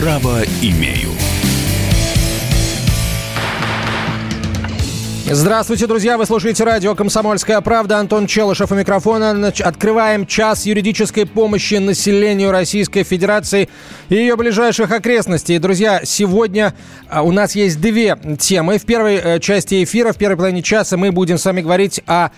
Право 0.00 0.42
имею. 0.62 1.29
Здравствуйте, 5.32 5.86
друзья! 5.86 6.18
Вы 6.18 6.26
слушаете 6.26 6.64
радио 6.64 6.96
«Комсомольская 6.96 7.60
правда». 7.60 7.98
Антон 7.98 8.26
Челышев 8.26 8.72
у 8.72 8.74
микрофона. 8.74 9.52
Открываем 9.62 10.26
час 10.26 10.66
юридической 10.66 11.24
помощи 11.24 11.74
населению 11.76 12.50
Российской 12.50 13.04
Федерации 13.04 13.68
и 14.08 14.16
ее 14.16 14.34
ближайших 14.34 14.90
окрестностей. 14.90 15.58
Друзья, 15.58 16.00
сегодня 16.02 16.74
а, 17.08 17.22
у 17.22 17.30
нас 17.30 17.54
есть 17.54 17.80
две 17.80 18.18
темы. 18.40 18.78
В 18.78 18.84
первой 18.84 19.20
э, 19.22 19.38
части 19.38 19.84
эфира, 19.84 20.12
в 20.12 20.16
первой 20.16 20.36
половине 20.36 20.62
часа 20.62 20.96
мы 20.96 21.12
будем 21.12 21.38
с 21.38 21.44
вами 21.44 21.60
говорить 21.60 22.02
о 22.08 22.30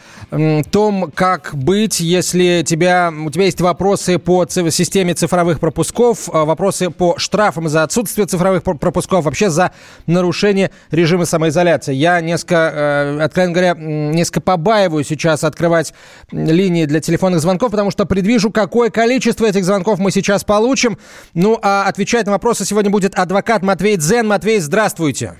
том, 0.70 1.10
как 1.14 1.52
быть, 1.54 2.00
если 2.00 2.62
тебя, 2.66 3.10
у 3.10 3.30
тебя 3.30 3.46
есть 3.46 3.62
вопросы 3.62 4.18
по 4.18 4.46
системе 4.46 5.14
цифровых 5.14 5.60
пропусков, 5.60 6.28
а, 6.30 6.44
вопросы 6.44 6.90
по 6.90 7.14
штрафам 7.16 7.70
за 7.70 7.84
отсутствие 7.84 8.26
цифровых 8.26 8.62
пропусков, 8.62 9.24
вообще 9.24 9.48
за 9.48 9.72
нарушение 10.06 10.72
режима 10.90 11.24
самоизоляции. 11.24 11.94
Я 11.94 12.20
несколько 12.20 12.70
э, 12.74 12.81
откровенно 13.20 13.52
говоря, 13.52 13.74
несколько 13.76 14.40
побаиваю 14.40 15.04
сейчас 15.04 15.44
открывать 15.44 15.94
линии 16.30 16.84
для 16.86 17.00
телефонных 17.00 17.40
звонков, 17.40 17.70
потому 17.70 17.90
что 17.90 18.06
предвижу, 18.06 18.50
какое 18.50 18.90
количество 18.90 19.46
этих 19.46 19.64
звонков 19.64 19.98
мы 19.98 20.10
сейчас 20.10 20.44
получим. 20.44 20.98
Ну, 21.34 21.58
а 21.62 21.84
отвечать 21.86 22.26
на 22.26 22.32
вопросы 22.32 22.64
сегодня 22.64 22.90
будет 22.90 23.14
адвокат 23.14 23.62
Матвей 23.62 23.96
Дзен. 23.96 24.26
Матвей, 24.28 24.60
здравствуйте. 24.60 25.34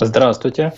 Здравствуйте. 0.00 0.72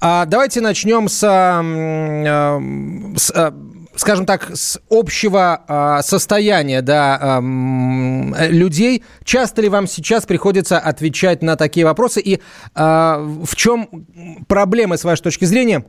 А, 0.00 0.26
давайте 0.26 0.60
начнем 0.60 1.08
с, 1.08 1.22
э, 1.22 3.16
с 3.16 3.30
э, 3.30 3.52
скажем 3.96 4.26
так, 4.26 4.50
с 4.54 4.80
общего 4.90 5.62
э, 5.66 6.02
состояния 6.02 6.82
да, 6.82 7.40
э, 7.40 8.48
людей. 8.48 9.04
Часто 9.24 9.62
ли 9.62 9.68
вам 9.68 9.86
сейчас 9.86 10.26
приходится 10.26 10.78
отвечать 10.78 11.42
на 11.42 11.56
такие 11.56 11.84
вопросы? 11.86 12.20
И 12.20 12.36
э, 12.36 12.38
в 12.74 13.56
чем 13.56 14.06
проблемы, 14.48 14.98
с 14.98 15.04
вашей 15.04 15.22
точки 15.22 15.44
зрения? 15.44 15.84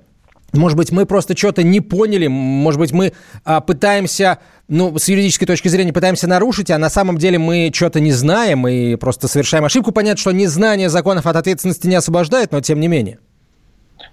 Может 0.54 0.78
быть, 0.78 0.92
мы 0.92 1.06
просто 1.06 1.36
что-то 1.36 1.62
не 1.62 1.82
поняли, 1.82 2.28
может 2.28 2.80
быть, 2.80 2.94
мы 2.94 3.12
а, 3.44 3.60
пытаемся, 3.60 4.40
ну, 4.70 4.98
с 4.98 5.10
юридической 5.10 5.46
точки 5.46 5.68
зрения 5.68 5.92
пытаемся 5.92 6.26
нарушить, 6.26 6.72
а 6.72 6.78
на 6.78 6.90
самом 6.90 7.18
деле 7.18 7.38
мы 7.38 7.70
что-то 7.76 8.00
не 8.00 8.14
знаем 8.14 8.66
и 8.66 8.96
просто 8.96 9.28
совершаем 9.28 9.66
ошибку. 9.66 9.92
Понятно, 9.92 10.22
что 10.22 10.32
незнание 10.32 10.88
законов 10.88 11.26
от 11.26 11.36
ответственности 11.36 11.88
не 11.88 11.96
освобождает, 11.96 12.54
но 12.54 12.62
тем 12.62 12.80
не 12.80 12.88
менее. 12.88 13.20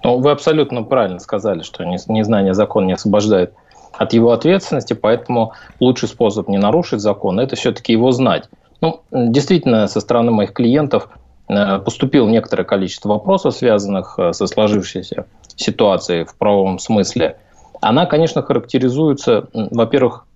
Ну, 0.03 0.19
вы 0.19 0.33
абсолютно 0.33 0.83
правильно 0.83 1.21
сказали, 1.21 1.63
что 1.63 1.85
незнание 1.85 2.53
закона 2.53 2.87
не 2.87 2.93
освобождает 2.95 3.55
от 3.99 4.13
его 4.13 4.33
ответственности, 4.33 4.95
поэтому 4.95 5.53
лучший 5.81 6.09
способ 6.09 6.49
не 6.49 6.59
нарушить 6.59 7.01
закон– 7.01 7.41
это 7.41 7.57
все-таки 7.57 7.93
его 7.93 8.13
знать. 8.13 8.49
Ну, 8.81 9.01
действительно, 9.11 9.87
со 9.87 10.01
стороны 10.01 10.31
моих 10.31 10.53
клиентов 10.53 11.09
э, 11.49 11.79
поступило 11.79 12.29
некоторое 12.29 12.65
количество 12.65 13.11
вопросов, 13.11 13.55
связанных 13.55 14.19
э, 14.19 14.33
со 14.33 14.47
сложившейся 14.47 15.27
ситуацией 15.57 16.25
в 16.25 16.37
правовом 16.37 16.79
смысле. 16.79 17.39
Она, 17.81 18.07
конечно, 18.07 18.43
характеризуется, 18.43 19.49
во-первых, 19.53 20.27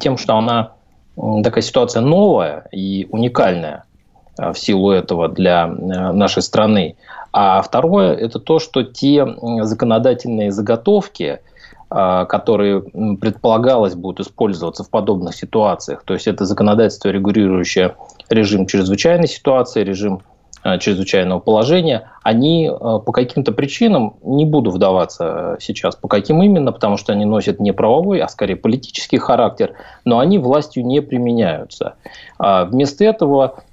тем, 0.00 0.16
что 0.16 0.36
она 0.36 0.72
такая 1.42 1.62
ситуация 1.62 2.00
новая 2.00 2.68
и 2.72 3.06
уникальная 3.10 3.84
э, 4.38 4.52
в 4.52 4.58
силу 4.58 4.92
этого 4.92 5.28
для 5.28 5.66
нашей 5.66 6.42
страны. 6.42 6.96
А 7.32 7.60
второе– 7.62 8.14
это 8.16 8.38
то, 8.38 8.58
что 8.58 8.82
те 8.82 9.26
законодательные 9.62 10.50
заготовки, 10.50 11.40
которые 11.90 12.82
предполагалось 12.82 13.96
будут 13.96 14.24
использоваться 14.24 14.84
в 14.84 14.90
подобных 14.90 15.34
ситуациях. 15.34 16.04
То 16.04 16.14
есть 16.14 16.28
это 16.28 16.44
законодательство, 16.44 17.08
регулирующее 17.08 17.96
режим 18.28 18.66
чрезвычайной 18.66 19.26
ситуации, 19.26 19.82
режим 19.82 20.22
а, 20.62 20.76
чрезвычайного 20.76 21.40
положения, 21.40 22.10
они 22.22 22.70
а, 22.70 22.98
по 22.98 23.12
каким-то 23.12 23.52
причинам, 23.52 24.16
не 24.22 24.44
буду 24.44 24.70
вдаваться 24.70 25.56
сейчас, 25.58 25.96
по 25.96 26.06
каким 26.06 26.42
именно, 26.42 26.70
потому 26.70 26.98
что 26.98 27.14
они 27.14 27.24
носят 27.24 27.60
не 27.60 27.72
правовой, 27.72 28.20
а 28.20 28.28
скорее 28.28 28.56
политический 28.56 29.16
характер, 29.16 29.72
но 30.04 30.18
они 30.18 30.38
властью 30.38 30.84
не 30.84 31.00
применяются. 31.00 31.94
Вместо 32.38 33.04
этого 33.04 33.64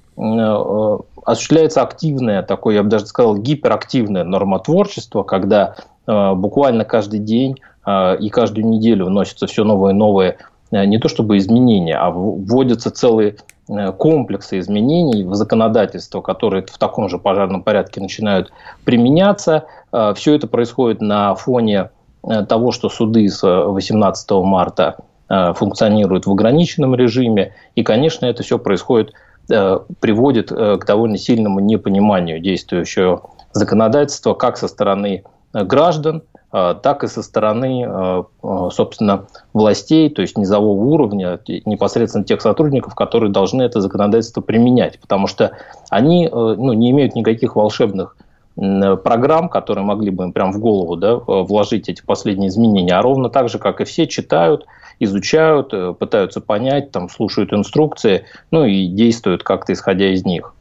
осуществляется 1.26 1.82
активное, 1.82 2.42
такое, 2.42 2.76
я 2.76 2.84
бы 2.84 2.90
даже 2.90 3.06
сказал, 3.06 3.36
гиперактивное 3.36 4.24
нормотворчество, 4.24 5.24
когда 5.24 5.76
буквально 6.08 6.86
каждый 6.86 7.20
день 7.20 7.58
а, 7.77 7.77
и 8.20 8.30
каждую 8.30 8.68
неделю 8.68 9.06
вносятся 9.06 9.48
все 9.48 9.64
новые 9.64 9.94
и 9.94 9.98
новые 9.98 10.38
э, 10.72 10.86
не 10.86 10.98
то 10.98 11.08
чтобы 11.08 11.38
изменения, 11.38 11.96
а 11.96 12.12
вводятся 12.12 12.92
целые 12.92 13.38
э, 13.70 13.92
комплексы 13.94 14.60
изменений 14.60 15.24
в 15.24 15.34
законодательство, 15.36 16.22
которые 16.22 16.66
в 16.66 16.78
таком 16.78 17.08
же 17.08 17.18
пожарном 17.18 17.64
порядке 17.64 18.02
начинают 18.02 18.52
применяться. 18.84 19.66
А, 19.92 20.14
все 20.14 20.36
это 20.36 20.48
происходит 20.48 21.00
на 21.02 21.34
фоне 21.36 21.90
э, 22.28 22.46
того, 22.46 22.72
что 22.72 22.90
суды 22.90 23.30
с 23.30 23.42
18 23.42 24.32
марта 24.32 24.98
функционируют 25.30 26.26
в 26.26 26.32
ограниченном 26.32 26.96
режиме. 26.96 27.54
И, 27.76 27.84
конечно, 27.84 28.26
это 28.26 28.44
все 28.44 28.58
происходит, 28.58 29.12
приводит 29.50 30.52
к 30.52 30.86
довольно 30.86 31.18
сильному 31.18 31.60
непониманию 31.60 32.40
действующего 32.40 33.30
законодательства 33.52 34.36
как 34.36 34.56
со 34.56 34.70
стороны 34.70 35.26
граждан, 35.52 36.24
а, 36.34 36.37
так 36.52 37.04
и 37.04 37.08
со 37.08 37.22
стороны, 37.22 37.86
а, 37.86 38.26
а, 38.42 38.70
собственно, 38.70 39.28
властей, 39.54 40.10
то 40.10 40.22
есть 40.22 40.38
низового 40.38 40.82
уровня, 40.82 41.40
непосредственно 41.66 42.24
тех 42.24 42.42
сотрудников, 42.42 42.96
которые 42.96 43.32
должны 43.32 43.64
это 43.64 43.82
законодательство 43.82 44.42
применять, 44.42 45.00
потому 45.00 45.28
что 45.28 45.52
они 45.90 46.30
ну, 46.32 46.74
не 46.74 46.92
имеют 46.92 47.16
никаких 47.16 47.56
волшебных 47.56 48.16
программ, 48.56 49.50
которые 49.50 49.86
могли 49.86 50.10
бы 50.10 50.24
им 50.24 50.32
прям 50.32 50.52
в 50.52 50.60
голову 50.60 50.96
да, 50.96 51.16
вложить 51.16 51.90
эти 51.90 52.02
последние 52.04 52.50
изменения, 52.50 52.96
а 52.96 53.02
ровно 53.02 53.30
так 53.30 53.50
же, 53.50 53.60
как 53.60 53.82
и 53.82 53.84
все, 53.84 54.08
читают, 54.08 54.66
изучают, 55.00 55.74
э, 55.74 55.94
пытаются 55.94 56.42
понять, 56.42 56.92
там, 56.92 57.10
слушают 57.10 57.54
инструкции, 57.54 58.26
ну 58.52 58.66
и 58.66 58.88
действуют 58.88 59.44
как-то 59.44 59.74
исходя 59.74 60.12
из 60.12 60.26
них. 60.26 60.54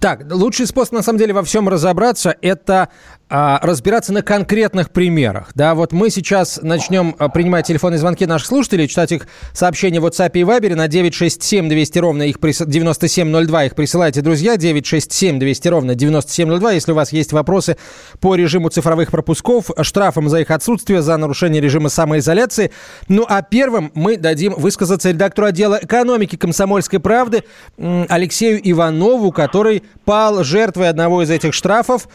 Так, 0.00 0.26
лучший 0.30 0.66
способ, 0.66 0.92
на 0.92 1.02
самом 1.02 1.18
деле, 1.18 1.32
во 1.32 1.42
всем 1.42 1.68
разобраться– 1.68 2.36
это 2.42 2.90
а, 3.28 3.58
разбираться 3.62 4.12
на 4.12 4.22
конкретных 4.22 4.90
примерах. 4.90 5.50
Да, 5.54 5.74
вот 5.74 5.92
мы 5.92 6.10
сейчас 6.10 6.60
начнем 6.62 7.16
а, 7.18 7.28
принимать 7.28 7.66
телефонные 7.66 7.98
звонки 7.98 8.24
наших 8.24 8.46
слушателей, 8.46 8.86
читать 8.86 9.10
их 9.10 9.26
сообщения 9.52 9.98
в 9.98 10.06
WhatsApp 10.06 10.30
и 10.34 10.42
Viber 10.42 10.76
на 10.76 10.86
967 10.86 11.68
200 11.68 11.98
ровно 11.98 12.22
их 12.22 12.38
прис... 12.38 12.62
9702 12.64 13.64
их 13.64 13.74
присылайте, 13.74 14.20
друзья, 14.20 14.56
967 14.56 15.40
200 15.40 15.68
ровно 15.68 15.94
9702, 15.96 16.72
если 16.72 16.92
у 16.92 16.94
вас 16.94 17.12
есть 17.12 17.32
вопросы 17.32 17.76
по 18.20 18.36
режиму 18.36 18.68
цифровых 18.68 19.10
пропусков, 19.10 19.70
штрафам 19.80 20.28
за 20.28 20.42
их 20.42 20.52
отсутствие, 20.52 21.02
за 21.02 21.16
нарушение 21.16 21.60
режима 21.60 21.88
самоизоляции. 21.88 22.70
Ну, 23.08 23.26
а 23.28 23.42
первым 23.42 23.90
мы 23.94 24.18
дадим 24.18 24.54
высказаться 24.54 25.10
редактору 25.10 25.48
отдела 25.48 25.80
экономики 25.82 26.36
«Комсомольской 26.36 27.00
правды» 27.00 27.42
Алексею 27.76 28.60
Иванову, 28.70 29.32
который 29.32 29.82
пал 30.04 30.44
жертвой 30.44 30.88
одного 30.88 31.22
из 31.22 31.30
этих 31.30 31.54
штрафов. 31.54 32.08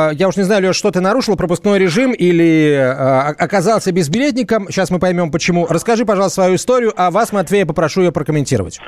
А, 0.00 0.10
я 0.12 0.28
уж 0.28 0.36
не 0.36 0.44
знаю, 0.44 0.62
Леш, 0.62 0.76
что 0.76 0.90
ты 0.90 1.00
нарушил, 1.00 1.36
пропускной 1.36 1.78
режим 1.78 2.12
или 2.12 2.72
э, 2.72 2.90
оказался 3.38 3.92
безбилетником. 3.92 4.68
Сейчас 4.68 4.90
мы 4.90 4.98
поймем, 4.98 5.30
почему. 5.30 5.66
Расскажи, 5.68 6.04
пожалуйста, 6.04 6.42
свою 6.42 6.56
историю, 6.56 6.92
а 6.96 7.10
вас, 7.10 7.32
Матвея, 7.32 7.66
попрошу 7.66 8.02
ее 8.02 8.12
прокомментировать. 8.12 8.80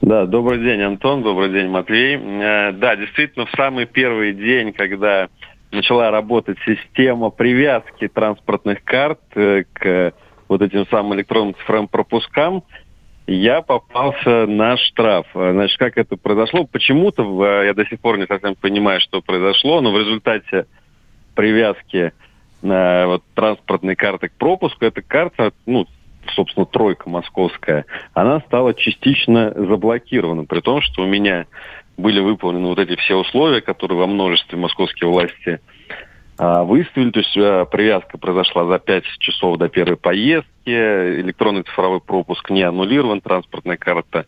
Да, 0.00 0.26
добрый 0.26 0.58
день, 0.60 0.82
Антон, 0.82 1.22
добрый 1.22 1.50
день, 1.50 1.68
Матвей. 1.68 2.16
Э, 2.16 2.72
да, 2.72 2.96
действительно, 2.96 3.46
в 3.46 3.50
самый 3.56 3.86
первый 3.86 4.34
день, 4.34 4.72
когда 4.72 5.28
начала 5.70 6.10
работать 6.10 6.58
система 6.64 7.30
привязки 7.30 8.08
транспортных 8.08 8.84
карт 8.84 9.20
э, 9.34 9.64
к 9.72 10.12
вот 10.48 10.62
этим 10.62 10.86
самым 10.88 11.14
электронным 11.14 11.54
цифровым 11.56 11.88
пропускам, 11.88 12.62
я 13.26 13.62
попался 13.62 14.46
на 14.46 14.76
штраф. 14.76 15.26
Значит, 15.34 15.78
как 15.78 15.96
это 15.96 16.16
произошло? 16.16 16.64
Почему-то, 16.64 17.62
я 17.62 17.74
до 17.74 17.84
сих 17.86 18.00
пор 18.00 18.18
не 18.18 18.26
совсем 18.26 18.54
понимаю, 18.54 19.00
что 19.00 19.20
произошло, 19.20 19.80
но 19.80 19.92
в 19.92 19.98
результате 19.98 20.66
привязки 21.34 22.12
на 22.62 23.06
вот, 23.06 23.22
транспортной 23.34 23.96
карты 23.96 24.28
к 24.28 24.32
пропуску, 24.32 24.84
эта 24.84 25.02
карта, 25.02 25.52
ну, 25.66 25.86
собственно, 26.34 26.66
тройка 26.66 27.08
московская, 27.08 27.84
она 28.14 28.40
стала 28.40 28.74
частично 28.74 29.52
заблокирована, 29.54 30.44
при 30.44 30.60
том, 30.60 30.80
что 30.80 31.02
у 31.02 31.06
меня 31.06 31.46
были 31.96 32.20
выполнены 32.20 32.68
вот 32.68 32.78
эти 32.78 32.96
все 32.96 33.16
условия, 33.16 33.60
которые 33.60 33.98
во 33.98 34.06
множестве 34.06 34.58
московские 34.58 35.10
власти 35.10 35.60
выставили, 36.38 37.10
то 37.10 37.20
есть 37.20 37.36
а, 37.36 37.64
привязка 37.66 38.18
произошла 38.18 38.64
за 38.64 38.78
5 38.78 39.04
часов 39.18 39.58
до 39.58 39.68
первой 39.68 39.96
поездки, 39.96 40.48
электронный 40.66 41.62
цифровой 41.62 42.00
пропуск 42.00 42.50
не 42.50 42.62
аннулирован, 42.62 43.20
транспортная 43.20 43.76
карта 43.76 44.26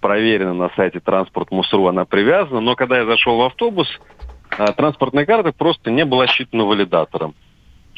проверена 0.00 0.54
на 0.54 0.70
сайте 0.76 1.00
Транспорт 1.00 1.50
Мусру, 1.50 1.86
она 1.86 2.04
привязана, 2.04 2.60
но 2.60 2.74
когда 2.74 2.98
я 2.98 3.06
зашел 3.06 3.38
в 3.38 3.42
автобус, 3.42 3.88
а, 4.50 4.72
транспортная 4.72 5.26
карта 5.26 5.52
просто 5.52 5.90
не 5.90 6.04
была 6.04 6.26
считана 6.26 6.64
валидатором. 6.64 7.34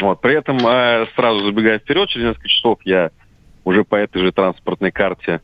Вот. 0.01 0.21
При 0.21 0.35
этом, 0.35 0.59
сразу 1.15 1.45
забегая 1.47 1.79
вперед, 1.79 2.09
через 2.09 2.27
несколько 2.27 2.49
часов 2.49 2.79
я 2.85 3.11
уже 3.65 3.85
по 3.85 3.97
этой 3.97 4.23
же 4.23 4.33
транспортной 4.33 4.93
карте 4.93 5.41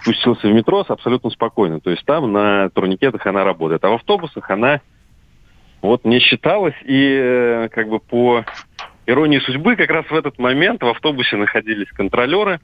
спустился 0.00 0.48
в 0.48 0.52
метро 0.52 0.84
абсолютно 0.86 1.30
спокойно. 1.30 1.80
То 1.80 1.90
есть 1.90 2.04
там 2.04 2.32
на 2.32 2.70
турникетах 2.70 3.26
она 3.26 3.44
работает. 3.44 3.84
А 3.84 3.90
в 3.90 3.94
автобусах 3.94 4.50
она 4.50 4.80
вот 5.82 6.04
не 6.04 6.20
считалась. 6.20 6.74
И 6.84 7.18
э, 7.20 7.68
как 7.70 7.88
бы 7.88 7.98
по 7.98 8.44
иронии 9.06 9.40
судьбы 9.40 9.76
как 9.76 9.90
раз 9.90 10.06
в 10.06 10.14
этот 10.14 10.38
момент 10.38 10.82
в 10.82 10.88
автобусе 10.88 11.36
находились 11.36 11.90
контролеры, 11.90 12.60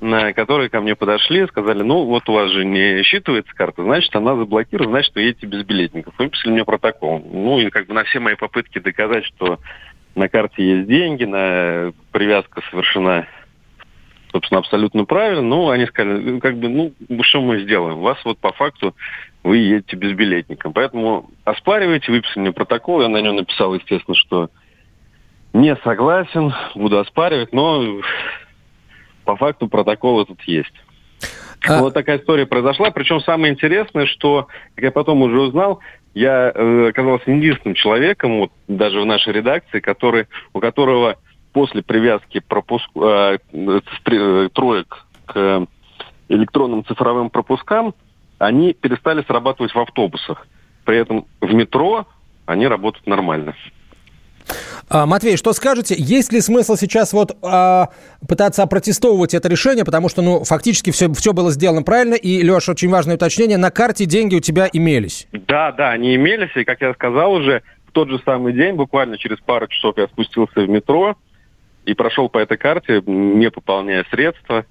на 0.00 0.34
которые 0.34 0.68
ко 0.68 0.80
мне 0.80 0.94
подошли, 0.94 1.46
сказали, 1.46 1.82
ну 1.82 2.04
вот 2.04 2.28
у 2.28 2.34
вас 2.34 2.50
же 2.50 2.64
не 2.64 3.02
считывается 3.02 3.54
карта, 3.54 3.82
значит 3.82 4.14
она 4.14 4.36
заблокирована, 4.36 4.90
значит 4.90 5.14
вы 5.14 5.22
едете 5.22 5.46
без 5.46 5.64
билетников. 5.64 6.14
Выписали 6.18 6.52
мне 6.52 6.64
протокол. 6.64 7.26
Ну 7.32 7.58
и 7.58 7.70
как 7.70 7.86
бы 7.86 7.94
на 7.94 8.04
все 8.04 8.20
мои 8.20 8.34
попытки 8.34 8.78
доказать, 8.78 9.24
что 9.24 9.58
на 10.14 10.28
карте 10.28 10.76
есть 10.76 10.88
деньги, 10.88 11.24
на 11.24 11.92
привязка 12.12 12.60
совершена 12.70 13.26
собственно, 14.32 14.60
абсолютно 14.60 15.04
правильно. 15.04 15.42
Ну, 15.42 15.70
они 15.70 15.86
сказали, 15.86 16.18
«Ну, 16.18 16.40
как 16.40 16.56
бы, 16.56 16.68
ну, 16.68 17.22
что 17.22 17.40
мы 17.40 17.60
сделаем? 17.60 18.00
Вас 18.00 18.18
вот 18.24 18.38
по 18.38 18.52
факту 18.52 18.94
вы 19.42 19.58
едете 19.58 19.96
безбилетником. 19.96 20.72
Поэтому 20.72 21.30
оспаривайте, 21.44 22.10
выписали 22.10 22.40
мне 22.40 22.52
протокол, 22.52 23.02
я 23.02 23.08
на 23.08 23.20
нем 23.20 23.36
написал, 23.36 23.74
естественно, 23.74 24.16
что 24.16 24.50
не 25.52 25.76
согласен, 25.76 26.52
буду 26.74 26.98
оспаривать, 26.98 27.52
но 27.52 28.00
по 29.24 29.36
факту 29.36 29.68
протокол 29.68 30.22
этот 30.22 30.40
есть. 30.42 30.72
А... 31.68 31.80
Вот 31.80 31.94
такая 31.94 32.18
история 32.18 32.46
произошла. 32.46 32.90
Причем 32.90 33.20
самое 33.20 33.52
интересное, 33.52 34.06
что, 34.06 34.48
как 34.74 34.84
я 34.84 34.90
потом 34.90 35.22
уже 35.22 35.40
узнал, 35.40 35.80
я 36.14 36.50
э, 36.54 36.88
оказался 36.88 37.30
единственным 37.30 37.74
человеком, 37.74 38.38
вот 38.40 38.52
даже 38.68 39.00
в 39.00 39.06
нашей 39.06 39.32
редакции, 39.32 39.80
который, 39.80 40.26
у 40.52 40.60
которого 40.60 41.16
после 41.56 41.82
привязки 41.82 42.40
пропуск, 42.46 42.86
э, 42.96 43.38
э, 43.50 44.48
троек 44.52 45.06
к 45.24 45.66
электронным 46.28 46.84
цифровым 46.84 47.30
пропускам, 47.30 47.94
они 48.36 48.74
перестали 48.74 49.22
срабатывать 49.22 49.74
в 49.74 49.80
автобусах. 49.80 50.46
При 50.84 50.98
этом 50.98 51.24
в 51.40 51.50
метро 51.54 52.06
они 52.44 52.68
работают 52.68 53.06
нормально. 53.06 53.54
А, 54.90 55.06
Матвей, 55.06 55.38
что 55.38 55.54
скажете? 55.54 55.94
Есть 55.96 56.30
ли 56.30 56.42
смысл 56.42 56.76
сейчас 56.76 57.14
вот 57.14 57.34
а, 57.40 57.88
пытаться 58.28 58.62
опротестовывать 58.62 59.32
это 59.32 59.48
решение, 59.48 59.86
потому 59.86 60.10
что, 60.10 60.20
ну, 60.20 60.44
фактически 60.44 60.90
все, 60.90 61.10
все 61.14 61.32
было 61.32 61.50
сделано 61.52 61.84
правильно, 61.84 62.16
и, 62.16 62.42
Леша, 62.42 62.72
очень 62.72 62.90
важное 62.90 63.14
уточнение, 63.14 63.56
на 63.56 63.70
карте 63.70 64.04
деньги 64.04 64.34
у 64.34 64.40
тебя 64.40 64.68
имелись? 64.70 65.26
Да, 65.32 65.72
да, 65.72 65.88
они 65.88 66.16
имелись, 66.16 66.54
и, 66.54 66.64
как 66.64 66.82
я 66.82 66.92
сказал 66.92 67.32
уже, 67.32 67.62
в 67.86 67.92
тот 67.92 68.10
же 68.10 68.20
самый 68.26 68.52
день, 68.52 68.74
буквально 68.74 69.16
через 69.16 69.38
пару 69.38 69.68
часов 69.68 69.96
я 69.96 70.06
спустился 70.08 70.60
в 70.60 70.68
метро, 70.68 71.16
и 71.86 71.94
прошел 71.94 72.28
по 72.28 72.38
этой 72.38 72.58
карте, 72.58 73.02
не 73.06 73.50
пополняя 73.50 74.04
средства. 74.10 74.66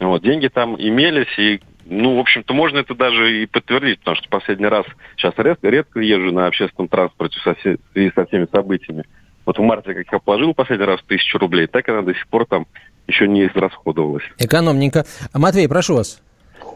Вот, 0.00 0.22
деньги 0.22 0.48
там 0.48 0.76
имелись, 0.78 1.38
и, 1.38 1.60
ну, 1.86 2.16
в 2.16 2.20
общем-то, 2.20 2.52
можно 2.52 2.78
это 2.78 2.94
даже 2.94 3.42
и 3.42 3.46
подтвердить, 3.46 4.00
потому 4.00 4.16
что 4.16 4.28
последний 4.28 4.66
раз 4.66 4.84
сейчас 5.16 5.34
редко, 5.38 5.68
редко 5.68 6.00
езжу 6.00 6.32
на 6.32 6.46
общественном 6.46 6.88
транспорте 6.88 7.38
со, 7.42 7.54
все, 7.54 7.78
со 8.14 8.26
всеми 8.26 8.46
событиями. 8.52 9.04
Вот 9.46 9.58
в 9.58 9.62
марте, 9.62 9.94
как 9.94 10.06
я 10.12 10.18
положил 10.18 10.52
последний 10.52 10.84
раз 10.84 11.00
тысячу 11.06 11.38
рублей, 11.38 11.66
так 11.66 11.88
она 11.88 12.02
до 12.02 12.12
сих 12.12 12.28
пор 12.28 12.44
там 12.44 12.66
еще 13.06 13.26
не 13.26 13.46
израсходовалась. 13.46 14.24
Экономненько. 14.38 15.04
Матвей, 15.32 15.68
прошу 15.68 15.94
вас. 15.94 16.20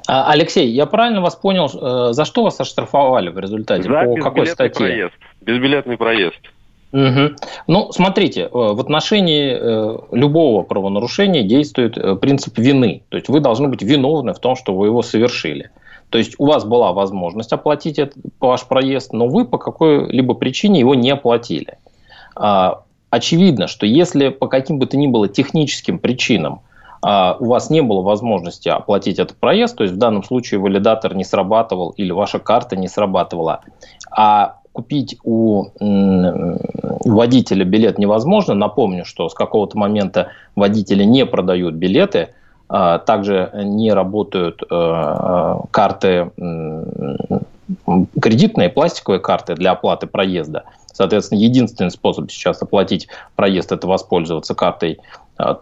А, 0.09 0.31
Алексей, 0.31 0.69
я 0.71 0.87
правильно 0.87 1.21
вас 1.21 1.37
понял, 1.37 1.67
э, 1.67 2.13
за 2.13 2.25
что 2.25 2.45
вас 2.45 2.59
оштрафовали 2.59 3.29
в 3.29 3.39
результате? 3.39 3.83
За 3.85 4.05
По 4.05 4.17
какой 4.17 4.47
статье? 4.47 4.87
Проезд. 4.87 5.15
Безбилетный 5.43 5.97
проезд. 5.97 6.41
Угу. 6.93 7.37
Ну, 7.69 7.91
смотрите, 7.93 8.43
э, 8.43 8.49
в 8.53 8.79
отношении 8.79 9.57
э, 9.59 9.99
любого 10.13 10.63
правонарушения 10.63 11.43
действует 11.43 11.97
э, 11.97 12.17
принцип 12.17 12.59
вины. 12.59 13.03
То 13.09 13.17
есть 13.17 13.29
вы 13.29 13.41
должны 13.41 13.69
быть 13.69 13.83
виновны 13.83 14.35
в 14.35 14.39
том, 14.39 14.57
что 14.57 14.75
вы 14.75 14.89
его 14.89 15.03
совершили. 15.03 15.71
То 16.11 16.19
есть 16.19 16.35
у 16.37 16.45
вас 16.45 16.67
была 16.67 16.93
возможность 16.93 17.55
оплатить 17.55 17.99
этот, 17.99 18.19
ваш 18.39 18.67
проезд, 18.67 19.15
но 19.15 19.27
вы 19.27 19.47
по 19.47 19.57
какой-либо 19.57 20.35
причине 20.35 20.81
его 20.81 20.95
не 20.95 21.09
оплатили. 21.09 21.79
А, 22.37 22.83
очевидно, 23.09 23.67
что 23.67 23.87
если 23.87 24.29
по 24.29 24.47
каким 24.47 24.79
бы 24.79 24.85
то 24.85 24.99
ни 24.99 25.07
было 25.07 25.29
техническим 25.29 25.99
причинам 25.99 26.61
а, 27.01 27.39
у 27.41 27.47
вас 27.47 27.71
не 27.71 27.81
было 27.81 28.03
возможности 28.03 28.69
оплатить 28.69 29.19
этот 29.19 29.39
проезд, 29.39 29.77
то 29.77 29.85
есть 29.85 29.95
в 29.95 29.99
данном 29.99 30.23
случае 30.23 30.61
валидатор 30.61 31.15
не 31.15 31.25
срабатывал 31.25 31.91
или 31.97 32.13
ваша 32.13 32.39
карта 32.39 32.77
не 32.77 32.89
срабатывала, 32.89 33.63
а 34.11 34.59
купить 34.73 35.19
у 35.23 35.67
водителя 37.05 37.65
билет 37.65 37.99
невозможно. 37.99 38.55
Напомню, 38.55 39.05
что 39.05 39.29
с 39.29 39.35
какого-то 39.35 39.79
момента 39.79 40.29
водители 40.57 41.05
не 41.05 41.27
продают 41.27 41.75
билеты, 41.75 42.31
а, 42.69 42.99
также 42.99 43.51
не 43.55 43.93
работают 43.93 44.63
э, 44.63 45.57
карты, 45.71 46.31
кредитные, 48.21 48.71
пластиковые 48.71 49.21
карты 49.21 49.55
для 49.55 49.73
оплаты 49.73 50.07
проезда. 50.07 50.65
Соответственно, 50.93 51.41
единственный 51.41 51.91
способ 51.91 52.31
сейчас 52.31 52.63
оплатить 52.63 53.09
проезд– 53.35 53.73
это 53.73 53.87
воспользоваться 53.87 54.55
картой 54.55 55.01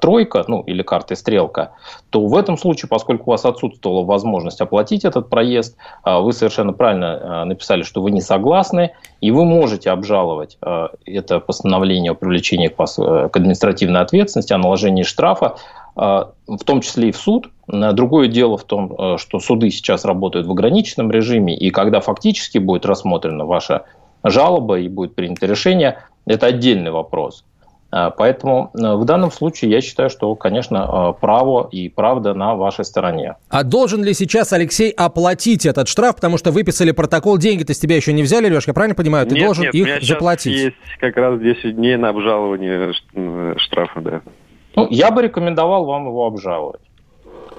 тройка, 0.00 0.44
ну 0.48 0.62
или 0.62 0.82
картой 0.82 1.16
стрелка, 1.16 1.72
то 2.10 2.26
в 2.26 2.36
этом 2.36 2.58
случае, 2.58 2.88
поскольку 2.88 3.24
у 3.26 3.30
вас 3.30 3.44
отсутствовала 3.44 4.04
возможность 4.04 4.60
оплатить 4.60 5.04
этот 5.04 5.28
проезд, 5.30 5.76
э, 6.04 6.18
вы 6.18 6.32
совершенно 6.32 6.72
правильно 6.72 7.04
э, 7.04 7.44
написали, 7.44 7.82
что 7.82 8.02
вы 8.02 8.10
не 8.10 8.20
согласны, 8.20 8.92
и 9.20 9.30
вы 9.30 9.44
можете 9.44 9.90
обжаловать 9.90 10.58
это 11.04 11.40
постановление 11.40 12.12
о 12.12 12.14
привлечении 12.14 12.68
к 12.68 13.36
административной 13.36 14.00
ответственности, 14.00 14.52
о 14.52 14.58
наложении 14.58 15.02
штрафа, 15.02 15.56
в 15.94 16.64
том 16.64 16.80
числе 16.80 17.10
и 17.10 17.12
в 17.12 17.16
суд. 17.16 17.50
Другое 17.66 18.28
дело 18.28 18.56
в 18.56 18.64
том, 18.64 19.18
что 19.18 19.40
суды 19.40 19.70
сейчас 19.70 20.04
работают 20.04 20.46
в 20.46 20.50
ограниченном 20.50 21.10
режиме, 21.10 21.54
и 21.54 21.70
когда 21.70 22.00
фактически 22.00 22.58
будет 22.58 22.86
рассмотрена 22.86 23.44
ваша 23.44 23.84
жалоба 24.24 24.78
и 24.80 24.88
будет 24.88 25.14
принято 25.14 25.46
решение, 25.46 25.98
это 26.26 26.46
отдельный 26.46 26.90
вопрос. 26.90 27.44
А, 27.92 28.10
поэтому 28.10 28.70
э, 28.72 28.94
в 28.94 29.04
данном 29.04 29.32
случае 29.32 29.70
я 29.72 29.80
считаю, 29.80 30.10
что, 30.10 30.34
конечно, 30.36 31.14
э, 31.16 31.20
право 31.20 31.68
и 31.70 31.88
правда 31.88 32.34
на 32.34 32.54
вашей 32.54 32.84
стороне. 32.84 33.34
А 33.48 33.64
должен 33.64 34.04
ли 34.04 34.14
сейчас 34.14 34.52
Алексей 34.52 34.90
оплатить 34.90 35.66
этот 35.66 35.88
штраф, 35.88 36.14
потому 36.16 36.38
что 36.38 36.52
выписали 36.52 36.92
протокол, 36.92 37.36
деньги-то 37.36 37.74
с 37.74 37.78
тебя 37.78 37.96
еще 37.96 38.12
не 38.12 38.22
взяли, 38.22 38.48
Леш, 38.48 38.68
я 38.68 38.74
правильно 38.74 38.94
понимаю? 38.94 39.26
Ты 39.26 39.34
нет, 39.34 39.44
должен 39.44 39.64
нет, 39.64 39.74
их 39.74 40.02
заплатить. 40.02 40.52
есть 40.52 40.76
как 41.00 41.16
раз 41.16 41.40
10 41.40 41.74
дней 41.74 41.96
на 41.96 42.10
обжалование 42.10 42.92
э, 43.14 43.54
штрафа, 43.58 44.00
да. 44.00 44.20
Ну, 44.76 44.86
я 44.88 45.10
бы 45.10 45.22
рекомендовал 45.22 45.84
вам 45.84 46.06
его 46.06 46.26
обжаловать. 46.26 46.80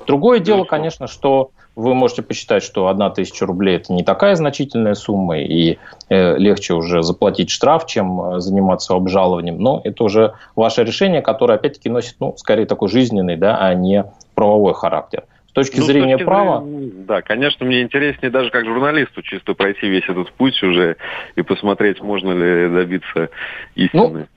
Другое 0.08 0.40
дело, 0.40 0.64
конечно, 0.64 1.08
что 1.08 1.52
вы 1.76 1.94
можете 1.94 2.22
посчитать, 2.22 2.64
что 2.64 2.88
одна 2.88 3.10
тысяча 3.10 3.46
рублей– 3.46 3.76
это 3.78 3.94
не 3.94 4.04
такая 4.04 4.36
значительная 4.36 4.94
сумма, 4.94 5.40
и 5.40 5.78
э, 6.10 6.38
легче 6.38 6.74
уже 6.74 7.02
заплатить 7.02 7.50
штраф, 7.50 7.86
чем 7.86 8.22
э, 8.22 8.40
заниматься 8.40 8.94
обжалованием. 8.94 9.58
Но 9.58 9.82
это 9.84 10.04
уже 10.04 10.34
ваше 10.56 10.84
решение, 10.84 11.22
которое, 11.22 11.54
опять-таки, 11.56 11.90
носит, 11.90 12.16
ну, 12.20 12.36
скорее 12.38 12.66
такой 12.66 12.90
жизненный, 12.90 13.38
да, 13.38 13.58
а 13.58 13.74
не 13.74 14.06
правовой 14.36 14.74
характер. 14.74 15.24
С 15.48 15.54
точки 15.54 15.80
ну, 15.80 15.86
зрения 15.86 16.16
с 16.16 16.20
точки 16.20 16.26
права... 16.26 16.62
Зрения, 16.62 16.92
да, 17.08 17.22
конечно, 17.22 17.66
мне 17.66 17.82
интереснее 17.82 18.32
даже 18.32 18.52
как 18.52 18.66
журналисту 18.66 19.22
чисто 19.22 19.54
пройти 19.54 19.88
весь 19.88 20.08
этот 20.08 20.32
путь 20.34 20.62
уже 20.64 20.98
и 21.36 21.42
посмотреть, 21.42 22.02
можно 22.02 22.32
ли 22.32 22.70
добиться 22.70 23.30
истины. 23.76 24.28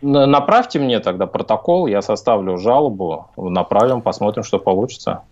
Ну, 0.00 0.26
направьте 0.26 0.78
мне 0.78 1.00
тогда 1.00 1.26
протокол, 1.26 1.86
я 1.86 2.02
составлю 2.02 2.58
жалобу, 2.58 3.30
направим, 3.36 4.02
посмотрим, 4.02 4.42
что 4.42 4.58
получится. 4.58 5.22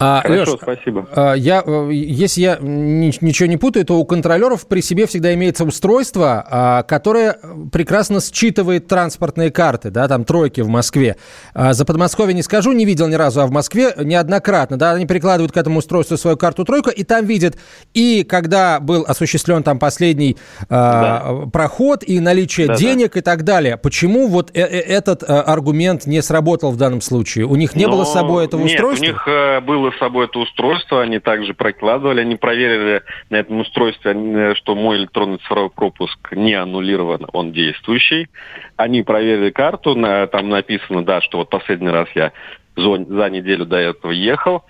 А, 0.00 0.22
Хорошо, 0.22 0.52
Леш, 0.52 0.60
спасибо. 0.62 1.08
А, 1.12 1.32
я, 1.34 1.62
э, 1.66 1.88
если 1.92 2.40
я 2.40 2.58
ничего 2.60 3.48
не 3.48 3.56
путаю, 3.56 3.84
то 3.84 3.98
у 3.98 4.04
контролеров 4.04 4.68
при 4.68 4.80
себе 4.80 5.06
всегда 5.06 5.34
имеется 5.34 5.64
устройство, 5.64 6.46
а, 6.48 6.82
которое 6.84 7.36
прекрасно 7.72 8.20
считывает 8.20 8.86
транспортные 8.86 9.50
карты, 9.50 9.90
да, 9.90 10.06
там 10.06 10.24
тройки 10.24 10.60
в 10.60 10.68
Москве. 10.68 11.16
А, 11.52 11.72
за 11.72 11.84
Подмосковье 11.84 12.32
не 12.32 12.42
скажу, 12.42 12.70
не 12.72 12.84
видел 12.84 13.08
ни 13.08 13.14
разу, 13.14 13.40
а 13.40 13.46
в 13.46 13.50
Москве 13.50 13.92
неоднократно, 13.96 14.76
да, 14.76 14.92
они 14.92 15.06
прикладывают 15.06 15.50
к 15.50 15.56
этому 15.56 15.80
устройству 15.80 16.16
свою 16.16 16.36
карту 16.36 16.64
тройку, 16.64 16.90
и 16.90 17.02
там 17.02 17.26
видят 17.26 17.56
и 17.92 18.22
когда 18.22 18.78
был 18.78 19.04
осуществлен 19.06 19.64
там 19.64 19.80
последний 19.80 20.36
да. 20.68 21.24
проход, 21.52 22.04
и 22.06 22.20
наличие 22.20 22.68
да, 22.68 22.76
денег 22.76 23.14
да. 23.14 23.18
и 23.18 23.22
так 23.22 23.42
далее. 23.42 23.76
Почему 23.76 24.28
вот 24.28 24.50
э, 24.54 24.60
э, 24.60 24.80
этот 24.80 25.24
аргумент 25.28 26.06
не 26.06 26.22
сработал 26.22 26.70
в 26.70 26.76
данном 26.76 27.00
случае? 27.00 27.46
У 27.46 27.56
них 27.56 27.74
не 27.74 27.86
Но... 27.86 27.92
было 27.92 28.04
с 28.04 28.12
собой 28.12 28.44
этого 28.44 28.62
нет, 28.62 28.74
устройства? 28.74 29.04
у 29.04 29.08
них 29.08 29.64
было 29.64 29.87
было 29.88 29.90
с 29.90 29.98
собой 29.98 30.26
это 30.26 30.38
устройство, 30.38 31.02
они 31.02 31.18
также 31.18 31.54
прокладывали, 31.54 32.20
они 32.20 32.36
проверили 32.36 33.02
на 33.30 33.36
этом 33.36 33.60
устройстве, 33.60 34.54
что 34.56 34.74
мой 34.74 34.98
электронный 34.98 35.38
цифровой 35.38 35.70
пропуск 35.70 36.18
не 36.32 36.54
аннулирован, 36.54 37.26
он 37.32 37.52
действующий. 37.52 38.28
Они 38.76 39.02
проверили 39.02 39.50
карту, 39.50 39.94
на, 39.94 40.26
там 40.26 40.48
написано, 40.48 41.04
да, 41.04 41.20
что 41.20 41.38
вот 41.38 41.50
последний 41.50 41.90
раз 41.90 42.08
я 42.14 42.32
за, 42.76 43.04
за 43.04 43.30
неделю 43.30 43.66
до 43.66 43.76
этого 43.76 44.12
ехал. 44.12 44.64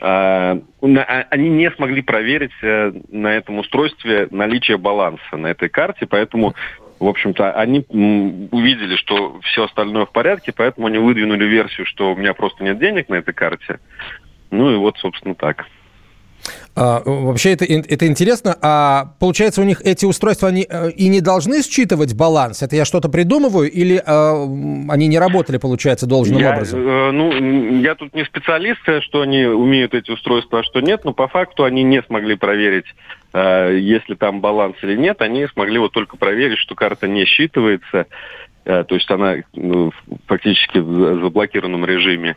А, 0.00 0.58
а, 0.82 1.26
они 1.30 1.48
не 1.48 1.70
смогли 1.72 2.02
проверить 2.02 2.52
э, 2.62 2.92
на 3.10 3.34
этом 3.34 3.58
устройстве 3.58 4.28
наличие 4.30 4.76
баланса 4.76 5.36
на 5.36 5.48
этой 5.48 5.68
карте, 5.68 6.06
поэтому 6.06 6.54
в 7.00 7.06
общем-то, 7.06 7.52
они 7.52 7.84
увидели, 7.88 8.96
что 8.96 9.38
все 9.42 9.64
остальное 9.64 10.06
в 10.06 10.10
порядке, 10.10 10.52
поэтому 10.52 10.88
они 10.88 10.98
выдвинули 10.98 11.44
версию, 11.44 11.86
что 11.86 12.12
у 12.12 12.16
меня 12.16 12.34
просто 12.34 12.64
нет 12.64 12.78
денег 12.78 13.08
на 13.08 13.16
этой 13.16 13.34
карте. 13.34 13.78
Ну 14.50 14.70
и 14.70 14.76
вот, 14.76 14.96
собственно, 14.98 15.34
так. 15.34 15.66
А, 16.74 17.02
вообще 17.04 17.52
это, 17.52 17.64
это 17.64 18.06
интересно. 18.06 18.56
А 18.62 19.14
получается, 19.18 19.60
у 19.60 19.64
них 19.64 19.80
эти 19.82 20.04
устройства 20.04 20.48
они 20.48 20.66
э, 20.68 20.90
и 20.92 21.08
не 21.08 21.20
должны 21.20 21.62
считывать 21.62 22.14
баланс? 22.14 22.62
Это 22.62 22.76
я 22.76 22.84
что-то 22.84 23.08
придумываю? 23.08 23.70
Или 23.70 24.00
а, 24.04 24.44
они 24.88 25.08
не 25.08 25.18
работали, 25.18 25.58
получается, 25.58 26.06
должным 26.06 26.40
я, 26.40 26.52
образом? 26.52 26.80
Э, 26.80 27.10
ну, 27.10 27.80
я 27.80 27.94
тут 27.94 28.14
не 28.14 28.24
специалист, 28.24 28.80
э, 28.88 29.00
что 29.00 29.22
они 29.22 29.44
умеют 29.44 29.94
эти 29.94 30.10
устройства, 30.10 30.60
а 30.60 30.62
что 30.62 30.80
нет, 30.80 31.04
но 31.04 31.12
по 31.12 31.28
факту 31.28 31.64
они 31.64 31.82
не 31.82 32.02
смогли 32.02 32.36
проверить, 32.36 32.86
э, 33.32 33.76
если 33.80 34.14
там 34.14 34.40
баланс 34.40 34.76
или 34.82 34.96
нет. 34.96 35.20
Они 35.20 35.46
смогли 35.48 35.78
вот 35.78 35.92
только 35.92 36.16
проверить, 36.16 36.58
что 36.58 36.74
карта 36.74 37.08
не 37.08 37.24
считывается. 37.24 38.06
Э, 38.64 38.84
то 38.84 38.94
есть 38.94 39.10
она 39.10 39.36
ну, 39.54 39.92
фактически 40.26 40.78
в 40.78 41.22
заблокированном 41.22 41.84
режиме. 41.84 42.36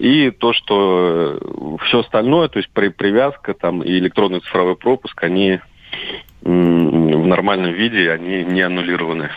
И 0.00 0.30
то, 0.30 0.54
что 0.54 1.38
э, 1.38 1.76
все 1.84 2.00
остальное, 2.00 2.48
то 2.48 2.58
есть 2.58 2.70
при, 2.70 2.88
привязка 2.88 3.52
там, 3.52 3.82
и 3.82 3.98
электронный 3.98 4.40
цифровой 4.40 4.74
пропуск, 4.74 5.22
они 5.22 5.60
в 6.40 6.48
нормальном 7.26 7.74
виде, 7.74 8.10
они 8.10 8.44
не 8.44 8.62
аннулированы. 8.62 9.28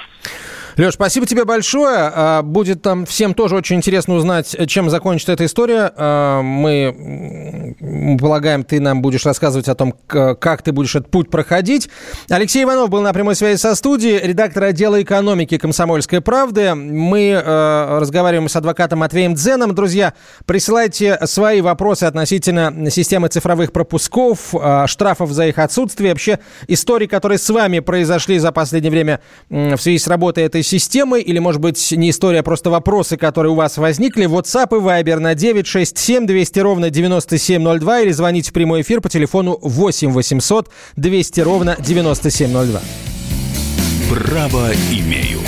Леш, 0.76 0.96
спасибо 0.96 1.28
тебе 1.28 1.46
большое. 1.46 2.12
А, 2.14 2.42
будет 2.42 2.82
там 2.82 3.06
всем 3.06 3.36
тоже 3.36 3.56
очень 3.56 3.76
интересно 3.76 4.16
узнать, 4.16 4.56
чем 4.68 4.90
закончится 4.90 5.34
эта 5.34 5.46
история. 5.46 5.92
А, 5.96 6.42
мы 6.42 7.76
полагаем, 8.20 8.64
ты 8.64 8.80
нам 8.80 9.02
будешь 9.02 9.26
рассказывать 9.26 9.68
о 9.68 9.76
том, 9.76 9.94
как 10.08 10.64
ты 10.64 10.72
будешь 10.72 10.96
этот 10.96 11.12
путь 11.12 11.30
проходить. 11.30 11.90
Алексей 12.30 12.64
Иванов 12.64 12.90
был 12.90 13.02
на 13.02 13.14
прямой 13.14 13.36
связи 13.36 13.60
со 13.60 13.76
студией, 13.76 14.20
редактор 14.26 14.64
отдела 14.64 15.02
экономики 15.02 15.58
«Комсомольской 15.58 16.22
правды». 16.22 16.74
Мы 16.74 17.34
а, 17.36 18.00
разговариваем 18.00 18.50
с 18.50 18.56
адвокатом 18.56 19.00
Матвеем 19.00 19.36
Дзеном. 19.36 19.76
Друзья, 19.76 20.14
присылайте 20.46 21.20
свои 21.26 21.62
вопросы 21.62 22.06
относительно 22.06 22.90
системы 22.90 23.28
цифровых 23.28 23.72
пропусков, 23.72 24.54
штрафов 24.88 25.32
за 25.32 25.48
их 25.48 25.60
отсутствие, 25.60 26.12
вообще 26.12 26.40
истории, 26.68 27.06
которые 27.06 27.38
с 27.38 27.50
вами 27.50 27.80
произошли 27.80 28.40
за 28.40 28.52
последнее 28.52 28.92
время 28.92 29.20
в 29.50 29.78
связи 29.78 30.00
с 30.00 30.08
работой 30.08 30.46
этой 30.64 30.80
системы, 30.80 31.22
или, 31.22 31.40
может 31.40 31.62
быть, 31.62 31.92
не 31.92 32.10
история, 32.10 32.40
а 32.40 32.44
просто 32.44 32.70
вопросы, 32.70 33.18
которые 33.18 33.52
у 33.52 33.56
вас 33.56 33.78
возникли, 33.78 34.26
WhatsApp 34.26 34.70
и 34.72 34.82
Viber 34.82 35.20
на 35.20 35.36
967 35.36 36.26
200 36.26 36.60
ровно 36.60 36.90
9702 36.90 38.02
или 38.02 38.12
звоните 38.12 38.50
в 38.50 38.54
прямой 38.54 38.82
эфир 38.82 39.02
по 39.02 39.10
телефону 39.10 39.60
8 39.62 40.12
800 40.12 40.70
200 40.96 41.42
ровно 41.42 41.76
9702. 41.80 42.82
Право 44.10 44.72
имею. 44.92 45.40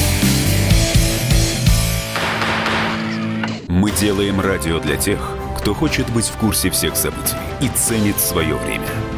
Мы 3.67 3.91
делаем 3.91 4.39
радио 4.39 4.79
для 4.79 4.95
тех, 4.95 5.19
кто 5.57 5.74
хочет 5.74 6.10
быть 6.12 6.25
в 6.25 6.38
курсе 6.38 6.69
всех 6.69 6.95
событий 6.95 7.36
и 7.62 7.69
ценит 7.75 8.19
свое 8.19 8.55
время. 8.55 8.88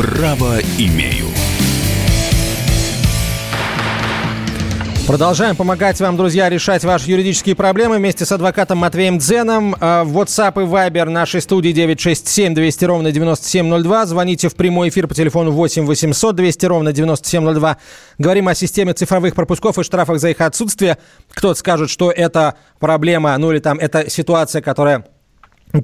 Право 0.00 0.56
имею. 0.78 1.26
Продолжаем 5.06 5.56
помогать 5.56 6.00
вам, 6.00 6.16
друзья, 6.16 6.48
решать 6.48 6.84
ваши 6.84 7.10
юридические 7.10 7.54
проблемы 7.54 7.98
вместе 7.98 8.24
с 8.24 8.32
адвокатом 8.32 8.78
Матвеем 8.78 9.18
Дзеном. 9.18 9.76
А, 9.78 10.04
WhatsApp 10.06 10.52
и 10.62 10.64
Viber 10.64 11.10
нашей 11.10 11.42
студии 11.42 11.72
967 11.72 12.54
200 12.54 12.84
ровно 12.86 13.12
9702. 13.12 14.06
Звоните 14.06 14.48
в 14.48 14.54
прямой 14.54 14.88
эфир 14.88 15.06
по 15.06 15.14
телефону 15.14 15.50
8 15.50 15.84
800 15.84 16.34
200 16.34 16.64
ровно 16.64 16.92
9702. 16.94 17.76
Говорим 18.16 18.48
о 18.48 18.54
системе 18.54 18.94
цифровых 18.94 19.34
пропусков 19.34 19.78
и 19.78 19.82
штрафах 19.82 20.18
за 20.18 20.30
их 20.30 20.40
отсутствие. 20.40 20.96
Кто-то 21.30 21.58
скажет, 21.58 21.90
что 21.90 22.10
это 22.10 22.54
проблема, 22.78 23.36
ну 23.36 23.52
или 23.52 23.58
там 23.58 23.78
это 23.78 24.08
ситуация, 24.08 24.62
которая 24.62 25.04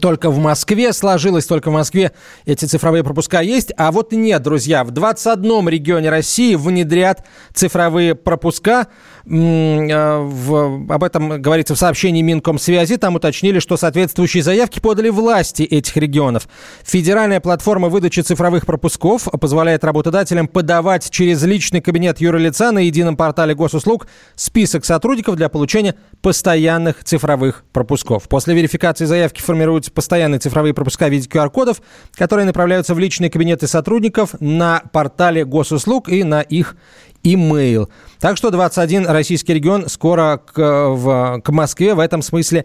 только 0.01 0.31
в 0.31 0.39
Москве 0.39 0.93
сложилось, 0.93 1.47
только 1.47 1.71
в 1.71 1.75
Москве 1.75 2.13
эти 2.45 2.65
цифровые 2.65 3.05
пропуска 3.05 3.41
есть. 3.41 3.73
А 3.77 3.93
вот 3.93 4.13
нет, 4.13 4.43
друзья, 4.43 4.83
в 4.85 4.91
21 4.91 5.69
регионе 5.69 6.11
России 6.11 6.57
внедрят 6.57 7.25
цифровые 7.55 8.15
пропуска. 8.15 8.89
Э, 9.29 10.19
в, 10.19 10.93
об 10.93 11.05
этом 11.05 11.41
говорится 11.41 11.75
в 11.75 11.79
сообщении 11.79 12.23
Минкомсвязи. 12.23 12.97
Там 12.97 13.15
уточнили, 13.15 13.59
что 13.61 13.77
соответствующие 13.77 14.43
заявки 14.43 14.81
подали 14.81 15.09
власти 15.09 15.63
этих 15.63 15.97
регионов. 15.97 16.49
Федеральная 16.85 17.41
платформа 17.41 17.89
выдачи 17.89 18.21
цифровых 18.21 18.67
пропусков 18.67 19.29
позволяет 19.41 19.85
работодателям 19.85 20.49
подавать 20.49 21.11
через 21.11 21.43
личный 21.45 21.81
кабинет 21.81 22.21
юрлица 22.21 22.73
на 22.73 22.81
едином 22.81 23.17
портале 23.17 23.55
госуслуг 23.55 24.07
список 24.35 24.85
сотрудников 24.85 25.37
для 25.37 25.49
получения 25.49 25.95
постоянных 26.23 27.05
цифровых 27.05 27.65
пропусков. 27.73 28.29
После 28.29 28.55
верификации 28.55 29.05
заявки 29.05 29.41
формируют 29.41 29.76
формируются 29.77 29.93
постоянные 29.93 30.39
цифровые 30.39 30.75
пропуска 30.75 31.07
в 31.07 31.11
виде 31.11 31.29
QR-кодов, 31.29 31.83
которые 32.15 32.47
направляются 32.47 32.95
в 32.95 32.99
личные 32.99 33.31
кабинеты 33.31 33.67
сотрудников 33.67 34.35
на 34.41 34.83
портале 34.93 35.45
госуслуг 35.45 36.09
и 36.09 36.25
на 36.25 36.41
их 36.41 36.77
имейл. 37.23 37.91
Так 38.21 38.37
что 38.37 38.51
21 38.51 39.07
российский 39.09 39.55
регион 39.55 39.89
скоро 39.89 40.39
к, 40.39 40.59
в, 40.59 41.41
к 41.45 41.51
Москве 41.51 41.95
в 41.95 42.01
этом 42.01 42.23
смысле 42.23 42.65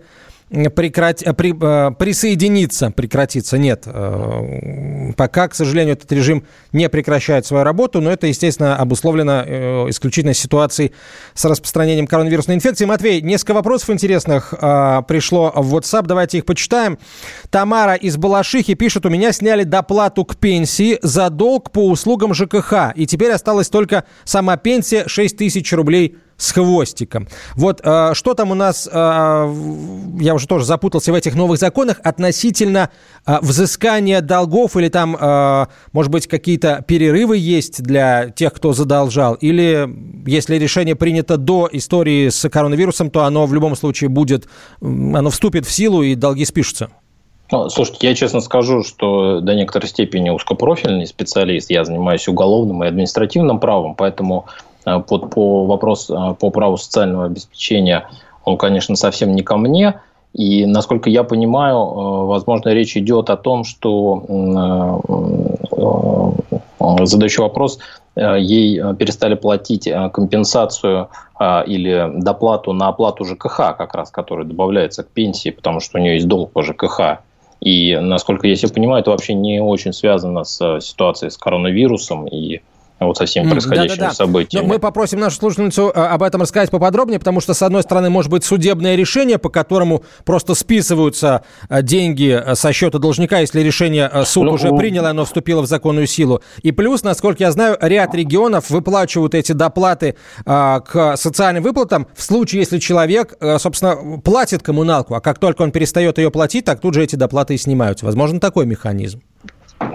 прекрати, 0.51 1.25
э, 1.25 1.33
при, 1.33 1.53
э, 1.53 1.91
присоединиться, 1.91 2.91
прекратиться, 2.91 3.57
нет. 3.57 3.83
Э, 3.85 5.11
пока, 5.15 5.47
к 5.47 5.55
сожалению, 5.55 5.93
этот 5.93 6.11
режим 6.11 6.43
не 6.73 6.89
прекращает 6.89 7.45
свою 7.45 7.63
работу, 7.63 8.01
но 8.01 8.11
это, 8.11 8.27
естественно, 8.27 8.75
обусловлено 8.75 9.89
исключительно 9.89 10.33
ситуацией 10.33 10.91
с 11.33 11.45
распространением 11.45 12.07
коронавирусной 12.07 12.55
инфекции. 12.55 12.85
Матвей, 12.85 13.21
несколько 13.21 13.53
вопросов 13.53 13.89
интересных 13.89 14.53
пришло 15.07 15.51
в 15.55 15.75
WhatsApp, 15.75 16.03
давайте 16.05 16.39
их 16.39 16.45
почитаем. 16.45 16.97
Тамара 17.49 17.95
из 17.95 18.17
Балашихи 18.17 18.73
пишет, 18.73 19.05
у 19.05 19.09
меня 19.09 19.31
сняли 19.31 19.63
доплату 19.63 20.25
к 20.25 20.35
пенсии 20.35 20.99
за 21.01 21.29
долг 21.29 21.71
по 21.71 21.87
услугам 21.87 22.33
ЖКХ, 22.33 22.93
и 22.95 23.05
теперь 23.05 23.31
осталась 23.31 23.69
только 23.69 24.03
сама 24.23 24.57
пенсия 24.57 25.07
6 25.07 25.37
тысяч 25.37 25.71
рублей 25.73 26.17
с 26.41 26.53
хвостиком. 26.53 27.27
Вот 27.55 27.81
э, 27.83 28.13
что 28.15 28.33
там 28.33 28.51
у 28.51 28.55
нас, 28.55 28.89
э, 28.91 28.97
я 30.19 30.33
уже 30.33 30.47
тоже 30.47 30.65
запутался 30.65 31.11
в 31.11 31.15
этих 31.15 31.35
новых 31.35 31.59
законах, 31.59 32.01
относительно 32.03 32.89
э, 33.27 33.37
взыскания 33.41 34.21
долгов 34.21 34.75
или 34.75 34.89
там, 34.89 35.15
э, 35.15 35.65
может 35.93 36.11
быть, 36.11 36.27
какие-то 36.27 36.83
перерывы 36.87 37.37
есть 37.37 37.83
для 37.83 38.29
тех, 38.29 38.53
кто 38.53 38.73
задолжал? 38.73 39.35
Или 39.35 39.87
если 40.25 40.55
решение 40.55 40.95
принято 40.95 41.37
до 41.37 41.69
истории 41.71 42.29
с 42.29 42.49
коронавирусом, 42.49 43.11
то 43.11 43.23
оно 43.23 43.45
в 43.45 43.53
любом 43.53 43.75
случае 43.75 44.09
будет, 44.09 44.47
оно 44.81 45.29
вступит 45.29 45.67
в 45.67 45.71
силу 45.71 46.01
и 46.01 46.15
долги 46.15 46.43
спишутся? 46.45 46.89
Ну, 47.51 47.69
слушайте, 47.69 48.07
я 48.07 48.15
честно 48.15 48.39
скажу, 48.39 48.81
что 48.81 49.41
до 49.41 49.53
некоторой 49.53 49.89
степени 49.89 50.29
узкопрофильный 50.29 51.05
специалист. 51.05 51.69
Я 51.69 51.83
занимаюсь 51.83 52.27
уголовным 52.27 52.83
и 52.83 52.87
административным 52.87 53.59
правом, 53.59 53.93
поэтому 53.93 54.45
вот 54.85 55.23
э, 55.23 55.27
по 55.27 55.65
вопросу 55.65 56.15
э, 56.15 56.35
по 56.35 56.49
праву 56.49 56.77
социального 56.77 57.25
обеспечения, 57.25 58.07
он, 58.45 58.57
конечно, 58.57 58.95
совсем 58.95 59.33
не 59.33 59.43
ко 59.43 59.57
мне. 59.57 60.01
И, 60.33 60.65
насколько 60.65 61.09
я 61.09 61.23
понимаю, 61.23 61.77
э, 61.77 62.25
возможно, 62.25 62.69
речь 62.69 62.97
идет 62.97 63.29
о 63.29 63.37
том, 63.37 63.63
что 63.63 64.23
задающий 67.03 67.41
вопрос, 67.41 67.79
ей 68.15 68.81
перестали 68.95 69.35
платить 69.35 69.89
компенсацию 70.13 71.09
или 71.65 72.11
доплату 72.21 72.73
на 72.73 72.89
оплату 72.89 73.23
ЖКХ, 73.23 73.75
как 73.77 73.95
раз, 73.95 74.11
которая 74.11 74.45
добавляется 74.45 75.03
к 75.03 75.07
пенсии, 75.07 75.49
потому 75.49 75.79
что 75.79 75.97
у 75.97 76.01
нее 76.01 76.15
есть 76.15 76.27
долг 76.27 76.51
по 76.51 76.61
ЖКХ. 76.61 77.19
И, 77.61 77.97
насколько 77.97 78.47
я 78.47 78.55
себе 78.55 78.73
понимаю, 78.73 79.01
это 79.01 79.11
вообще 79.11 79.33
не 79.33 79.61
очень 79.61 79.93
связано 79.93 80.43
с 80.43 80.81
ситуацией 80.81 81.31
с 81.31 81.37
коронавирусом 81.37 82.27
и 82.27 82.61
вот 83.05 83.17
со 83.17 83.25
всеми 83.25 83.49
происходящими 83.49 83.99
да, 83.99 84.11
да. 84.17 84.61
Но 84.61 84.63
мы 84.63 84.79
попросим 84.79 85.19
нашу 85.19 85.37
слушательницу 85.37 85.91
э, 85.93 85.99
об 85.99 86.21
этом 86.21 86.41
рассказать 86.41 86.69
поподробнее, 86.69 87.19
потому 87.19 87.41
что, 87.41 87.53
с 87.53 87.61
одной 87.63 87.81
стороны, 87.81 88.09
может 88.09 88.29
быть 88.29 88.43
судебное 88.43 88.95
решение, 88.95 89.39
по 89.39 89.49
которому 89.49 90.03
просто 90.23 90.53
списываются 90.53 91.43
э, 91.69 91.81
деньги 91.81 92.31
э, 92.31 92.55
со 92.55 92.71
счета 92.73 92.99
должника, 92.99 93.39
если 93.39 93.61
решение 93.61 94.09
суд 94.25 94.45
ну, 94.45 94.53
уже 94.53 94.69
принял, 94.69 95.05
оно 95.05 95.25
вступило 95.25 95.61
в 95.61 95.65
законную 95.65 96.05
силу. 96.05 96.41
И 96.61 96.71
плюс, 96.71 97.03
насколько 97.03 97.43
я 97.43 97.51
знаю, 97.51 97.77
ряд 97.81 98.13
регионов 98.13 98.69
выплачивают 98.69 99.33
эти 99.33 99.51
доплаты 99.53 100.15
к 100.45 101.15
социальным 101.15 101.63
выплатам 101.63 102.07
в 102.15 102.21
случае, 102.21 102.61
если 102.61 102.77
человек, 102.79 103.35
собственно, 103.57 104.19
платит 104.19 104.61
коммуналку, 104.61 105.15
а 105.15 105.21
как 105.21 105.39
только 105.39 105.61
он 105.63 105.71
перестает 105.71 106.17
ее 106.17 106.31
платить, 106.31 106.65
так 106.65 106.79
тут 106.79 106.93
же 106.93 107.03
эти 107.03 107.15
доплаты 107.15 107.55
и 107.55 107.57
снимаются. 107.57 108.05
Возможно, 108.05 108.39
такой 108.39 108.65
механизм. 108.65 109.21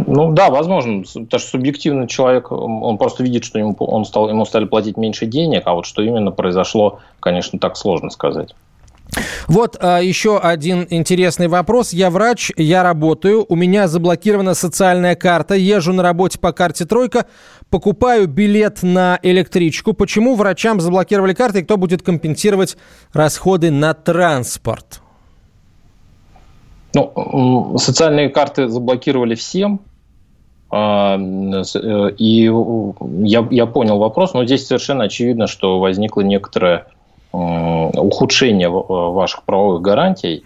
Ну 0.07 0.33
да, 0.33 0.51
возможно. 0.51 1.03
Потому 1.03 1.27
что 1.27 1.39
субъективно 1.39 2.07
человек, 2.07 2.53
он 2.53 2.97
просто 2.99 3.23
видит, 3.23 3.45
что 3.45 3.59
ему, 3.59 3.75
он 3.79 4.05
стал, 4.05 4.29
ему 4.29 4.45
стали 4.45 4.65
платить 4.65 4.97
меньше 4.97 5.27
денег, 5.27 5.63
а 5.67 5.75
вот 5.75 5.87
что 5.87 6.03
именно 6.03 6.31
произошло, 6.31 7.01
конечно, 7.21 7.59
так 7.59 7.77
сложно 7.77 8.11
сказать. 8.11 8.55
Вот 9.47 9.77
а, 9.81 10.01
еще 10.01 10.39
один 10.39 10.87
интересный 10.91 11.49
вопрос. 11.49 11.93
Я 11.93 12.11
врач, 12.11 12.53
я 12.57 12.83
работаю, 12.83 13.47
у 13.49 13.55
меня 13.55 13.89
заблокирована 13.89 14.55
социальная 14.55 15.15
карта, 15.15 15.55
езжу 15.55 15.93
на 15.93 16.03
работе 16.03 16.39
по 16.39 16.53
карте 16.53 16.85
«Тройка», 16.85 17.27
покупаю 17.71 18.27
билет 18.27 18.83
на 18.83 19.19
электричку. 19.23 19.93
Почему 19.93 20.35
врачам 20.35 20.81
заблокировали 20.81 21.35
карты 21.35 21.61
и 21.61 21.63
кто 21.63 21.77
будет 21.77 22.03
компенсировать 22.03 22.77
расходы 23.13 23.71
на 23.71 23.95
транспорт? 23.95 25.01
Ну, 26.95 27.77
социальные 27.79 28.31
карты 28.31 28.69
заблокировали 28.69 29.35
всем, 29.35 29.81
и 32.19 32.51
я, 33.25 33.49
я 33.51 33.67
понял 33.67 33.99
вопрос, 33.99 34.35
но 34.35 34.45
здесь 34.45 34.67
совершенно 34.67 35.05
очевидно, 35.05 35.47
что 35.47 35.79
возникло 35.79 36.21
некоторое 36.23 36.87
ухудшение 37.33 38.69
ваших 38.69 39.43
правовых 39.45 39.83
гарантий, 39.83 40.45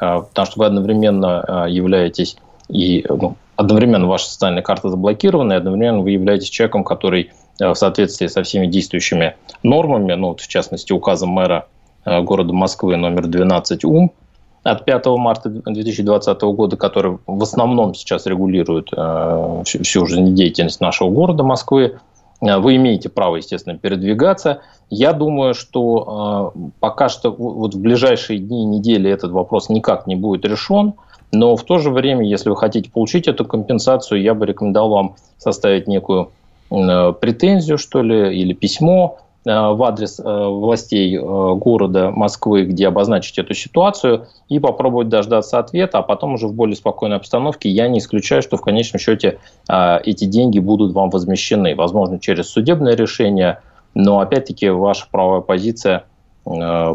а, 0.00 0.20
потому 0.20 0.46
что 0.46 0.60
вы 0.60 0.66
одновременно 0.66 1.40
а, 1.40 1.68
являетесь 1.68 2.36
и 2.68 3.04
ну, 3.08 3.36
одновременно 3.56 4.06
ваша 4.06 4.30
социальная 4.30 4.62
карта 4.62 4.90
заблокирована, 4.90 5.54
и 5.54 5.56
одновременно 5.56 6.00
вы 6.00 6.12
являетесь 6.12 6.50
человеком, 6.50 6.84
который 6.84 7.32
в 7.58 7.74
соответствии 7.74 8.28
со 8.28 8.44
всеми 8.44 8.66
действующими 8.66 9.34
нормами, 9.64 10.12
ну, 10.12 10.28
вот 10.28 10.40
в 10.40 10.46
частности, 10.46 10.92
указом 10.92 11.30
мэра 11.30 11.66
города 12.04 12.52
Москвы 12.52 12.96
номер 12.96 13.26
12 13.26 13.84
УМ, 13.84 14.12
от 14.62 14.84
5 14.84 15.06
марта 15.06 15.48
2020 15.48 16.40
года, 16.42 16.76
который 16.76 17.18
в 17.26 17.42
основном 17.42 17.94
сейчас 17.94 18.26
регулирует 18.26 18.88
э, 18.96 19.62
всю, 19.64 19.82
всю 19.82 20.06
жизнедеятельность 20.06 20.80
нашего 20.80 21.10
города 21.10 21.42
Москвы. 21.42 21.98
Э, 22.40 22.58
вы 22.58 22.76
имеете 22.76 23.08
право, 23.08 23.36
естественно, 23.36 23.78
передвигаться. 23.78 24.60
Я 24.90 25.12
думаю, 25.12 25.54
что 25.54 26.52
э, 26.56 26.60
пока 26.80 27.08
что 27.08 27.30
вот 27.30 27.74
в 27.74 27.80
ближайшие 27.80 28.38
дни, 28.38 28.64
недели 28.64 29.10
этот 29.10 29.30
вопрос 29.32 29.68
никак 29.68 30.06
не 30.06 30.16
будет 30.16 30.44
решен. 30.44 30.94
Но 31.30 31.56
в 31.56 31.64
то 31.64 31.78
же 31.78 31.90
время, 31.90 32.26
если 32.26 32.48
вы 32.48 32.56
хотите 32.56 32.90
получить 32.90 33.28
эту 33.28 33.44
компенсацию, 33.44 34.22
я 34.22 34.34
бы 34.34 34.46
рекомендовал 34.46 34.90
вам 34.90 35.16
составить 35.36 35.86
некую 35.86 36.30
э, 36.70 37.12
претензию, 37.12 37.78
что 37.78 38.02
ли, 38.02 38.40
или 38.40 38.54
письмо 38.54 39.18
в 39.48 39.82
адрес 39.82 40.20
э, 40.20 40.22
властей 40.22 41.16
э, 41.16 41.20
города 41.20 42.10
Москвы, 42.10 42.64
где 42.64 42.88
обозначить 42.88 43.38
эту 43.38 43.54
ситуацию 43.54 44.26
и 44.48 44.58
попробовать 44.58 45.08
дождаться 45.08 45.58
ответа, 45.58 45.98
а 45.98 46.02
потом 46.02 46.34
уже 46.34 46.46
в 46.46 46.52
более 46.52 46.76
спокойной 46.76 47.16
обстановке. 47.16 47.68
Я 47.68 47.88
не 47.88 47.98
исключаю, 47.98 48.42
что 48.42 48.56
в 48.56 48.60
конечном 48.60 49.00
счете 49.00 49.38
эти 49.68 50.24
деньги 50.24 50.58
будут 50.58 50.92
вам 50.92 51.10
возмещены, 51.10 51.74
возможно, 51.74 52.18
через 52.18 52.48
судебное 52.48 52.94
решение, 52.94 53.60
но 53.94 54.20
опять-таки 54.20 54.68
ваша 54.68 55.06
правовая 55.10 55.40
позиция 55.40 56.04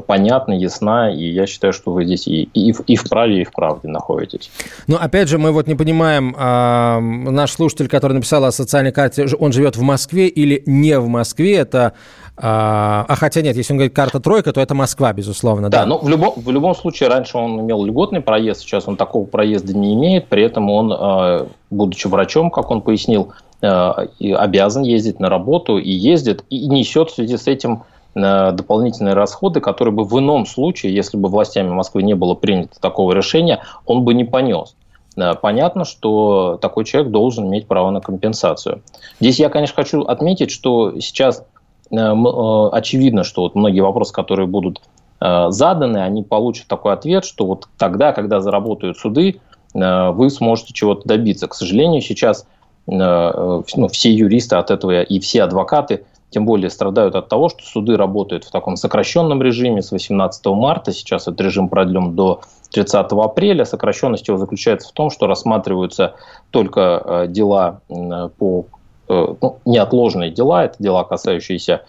понятна, 0.07 0.53
ясна, 0.53 1.13
и 1.13 1.25
я 1.29 1.45
считаю, 1.45 1.74
что 1.74 1.91
вы 1.91 2.05
здесь 2.05 2.27
и, 2.27 2.50
и, 2.53 2.74
и 2.88 2.95
в 2.95 3.10
праве, 3.10 3.41
и 3.41 3.43
в 3.43 3.51
правде 3.51 3.88
находитесь. 3.88 4.50
Но 4.88 4.98
опять 5.00 5.29
же, 5.29 5.38
мы 5.38 5.51
вот 5.51 5.67
не 5.67 5.75
понимаем, 5.75 6.36
э, 6.36 7.00
наш 7.29 7.51
слушатель, 7.51 7.88
который 7.88 8.13
написал 8.13 8.45
о 8.45 8.51
социальной 8.51 8.91
карте, 8.91 9.25
он 9.39 9.51
живет 9.51 9.75
в 9.75 9.81
Москве 9.81 10.27
или 10.27 10.63
не 10.65 10.98
в 11.00 11.07
Москве, 11.07 11.55
это 11.57 11.93
а, 12.36 13.06
а 13.08 13.16
хотя 13.16 13.42
нет, 13.42 13.56
если 13.56 13.74
он 13.74 13.78
говорит 13.78 13.96
карта 13.96 14.20
тройка, 14.20 14.54
то 14.54 14.60
это 14.60 14.74
Москва, 14.74 15.13
безусловно. 15.13 15.69
Да, 15.69 15.82
да. 15.82 15.86
но 15.86 16.00
в 16.00 16.10
любом, 16.10 16.34
в 16.36 16.50
любом 16.50 16.74
случае 16.74 17.10
раньше 17.10 17.38
он 17.38 17.62
имел 17.62 17.86
льготный 17.86 18.22
проезд, 18.22 18.62
сейчас 18.62 18.88
он 18.88 18.98
такого 18.98 19.26
проезда 19.26 19.78
не 19.78 19.93
имеет, 19.93 20.28
при 20.28 20.43
этом 20.43 20.69
он, 20.69 20.91
а, 20.91 21.48
будучи 21.69 22.08
врачом, 22.08 22.50
как 22.50 22.72
он 22.72 22.82
пояснил, 22.82 23.34
а, 23.62 24.08
обязан 24.19 24.82
ездить 24.82 25.19
на 25.19 25.30
работу 25.30 25.78
и 25.78 25.91
ездит, 25.91 26.43
и 26.50 26.67
несет 26.67 27.12
в 27.12 27.15
связи 27.15 27.38
с 27.38 27.48
этим 27.48 27.84
дополнительные 28.15 29.15
расходы, 29.15 29.60
которые 29.60 29.91
бы 29.91 30.04
в 30.04 30.19
ином 30.19 30.46
случае, 30.46 30.93
если 30.93 31.17
бы 31.17 31.30
властями 31.30 31.69
Москвы 31.69 32.04
не 32.04 32.13
было 32.13 32.36
принято 32.36 32.80
такого 32.80 33.12
решения, 33.12 33.63
он 33.88 34.04
бы 34.04 34.13
не 34.13 34.24
понес. 34.24 34.76
Понятно, 35.41 35.84
что 35.84 36.60
такой 36.62 36.86
человек 36.86 37.12
должен 37.12 37.48
иметь 37.48 37.65
право 37.65 37.89
на 37.89 38.02
компенсацию. 38.02 38.84
Здесь 39.19 39.39
я, 39.39 39.50
конечно, 39.50 39.76
хочу 39.76 40.04
отметить, 40.04 40.52
что 40.52 41.00
сейчас 41.00 41.43
очевидно, 41.91 43.24
что 43.24 43.43
вот 43.43 43.56
многие 43.56 43.82
вопросы, 43.82 44.13
которые 44.13 44.48
будут 44.48 44.82
э, 45.19 45.48
заданы, 45.50 45.98
они 45.98 46.24
получат 46.24 46.67
такой 46.67 46.93
ответ, 46.93 47.26
что 47.26 47.46
вот 47.46 47.67
тогда, 47.78 48.13
когда 48.13 48.41
заработают 48.41 48.98
суды, 48.98 49.41
вы 49.76 50.30
сможете 50.30 50.72
чего-то 50.72 51.08
добиться. 51.08 51.48
К 51.48 51.56
сожалению, 51.56 52.00
сейчас 52.04 52.46
ну, 52.86 53.88
все 53.91 54.13
юристы 54.13 54.56
от 54.56 54.69
этого 54.69 55.02
и 55.02 55.19
все 55.19 55.41
адвокаты 55.41 56.06
тем 56.30 56.46
более 56.46 56.69
страдают 56.69 57.15
от 57.15 57.28
того, 57.28 57.50
что 57.50 57.63
суды 57.63 57.98
работают 57.98 58.43
в 58.43 58.52
таком 58.52 58.76
сокращенном 58.76 59.41
режиме 59.41 59.82
с 59.82 59.91
18 59.91 60.46
марта. 60.46 60.91
Сейчас 60.91 61.24
этот 61.24 61.41
режим 61.41 61.69
продлен 61.69 62.15
до 62.15 62.41
30 62.72 63.13
апреля. 63.13 63.65
Сокращенность 63.65 64.28
его 64.28 64.38
заключается 64.38 64.89
в 64.89 64.91
том, 64.91 65.10
что 65.10 65.26
рассматриваются 65.26 66.13
только 66.52 67.26
дела 67.28 67.82
по 68.38 68.67
Э, 68.83 68.83
ну, 69.08 69.60
неотложные 69.66 70.32
дела, 70.32 70.66
это 70.66 70.76
дела, 70.80 71.04
касающиеся 71.04 71.82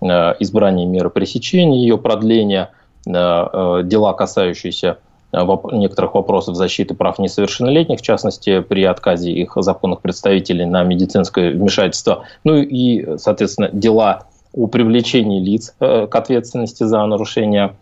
э, 0.00 0.06
избрания 0.40 0.86
меры 0.86 1.10
пресечения, 1.10 1.80
ее 1.80 1.98
продления, 1.98 2.70
э, 3.06 3.10
дела, 3.10 4.12
касающиеся 4.12 4.98
некоторых 5.32 6.14
вопросов 6.14 6.56
защиты 6.56 6.92
прав 6.92 7.18
несовершеннолетних, 7.18 8.00
в 8.00 8.02
частности, 8.02 8.60
при 8.60 8.84
отказе 8.84 9.32
их 9.32 9.54
законных 9.56 10.02
представителей 10.02 10.66
на 10.66 10.82
медицинское 10.84 11.52
вмешательство, 11.52 12.24
ну 12.44 12.56
и, 12.56 13.16
соответственно, 13.16 13.70
дела 13.72 14.24
о 14.52 14.66
привлечении 14.66 15.40
лиц 15.40 15.74
к 15.78 16.14
ответственности 16.14 16.84
за 16.84 17.06
нарушение 17.06 17.72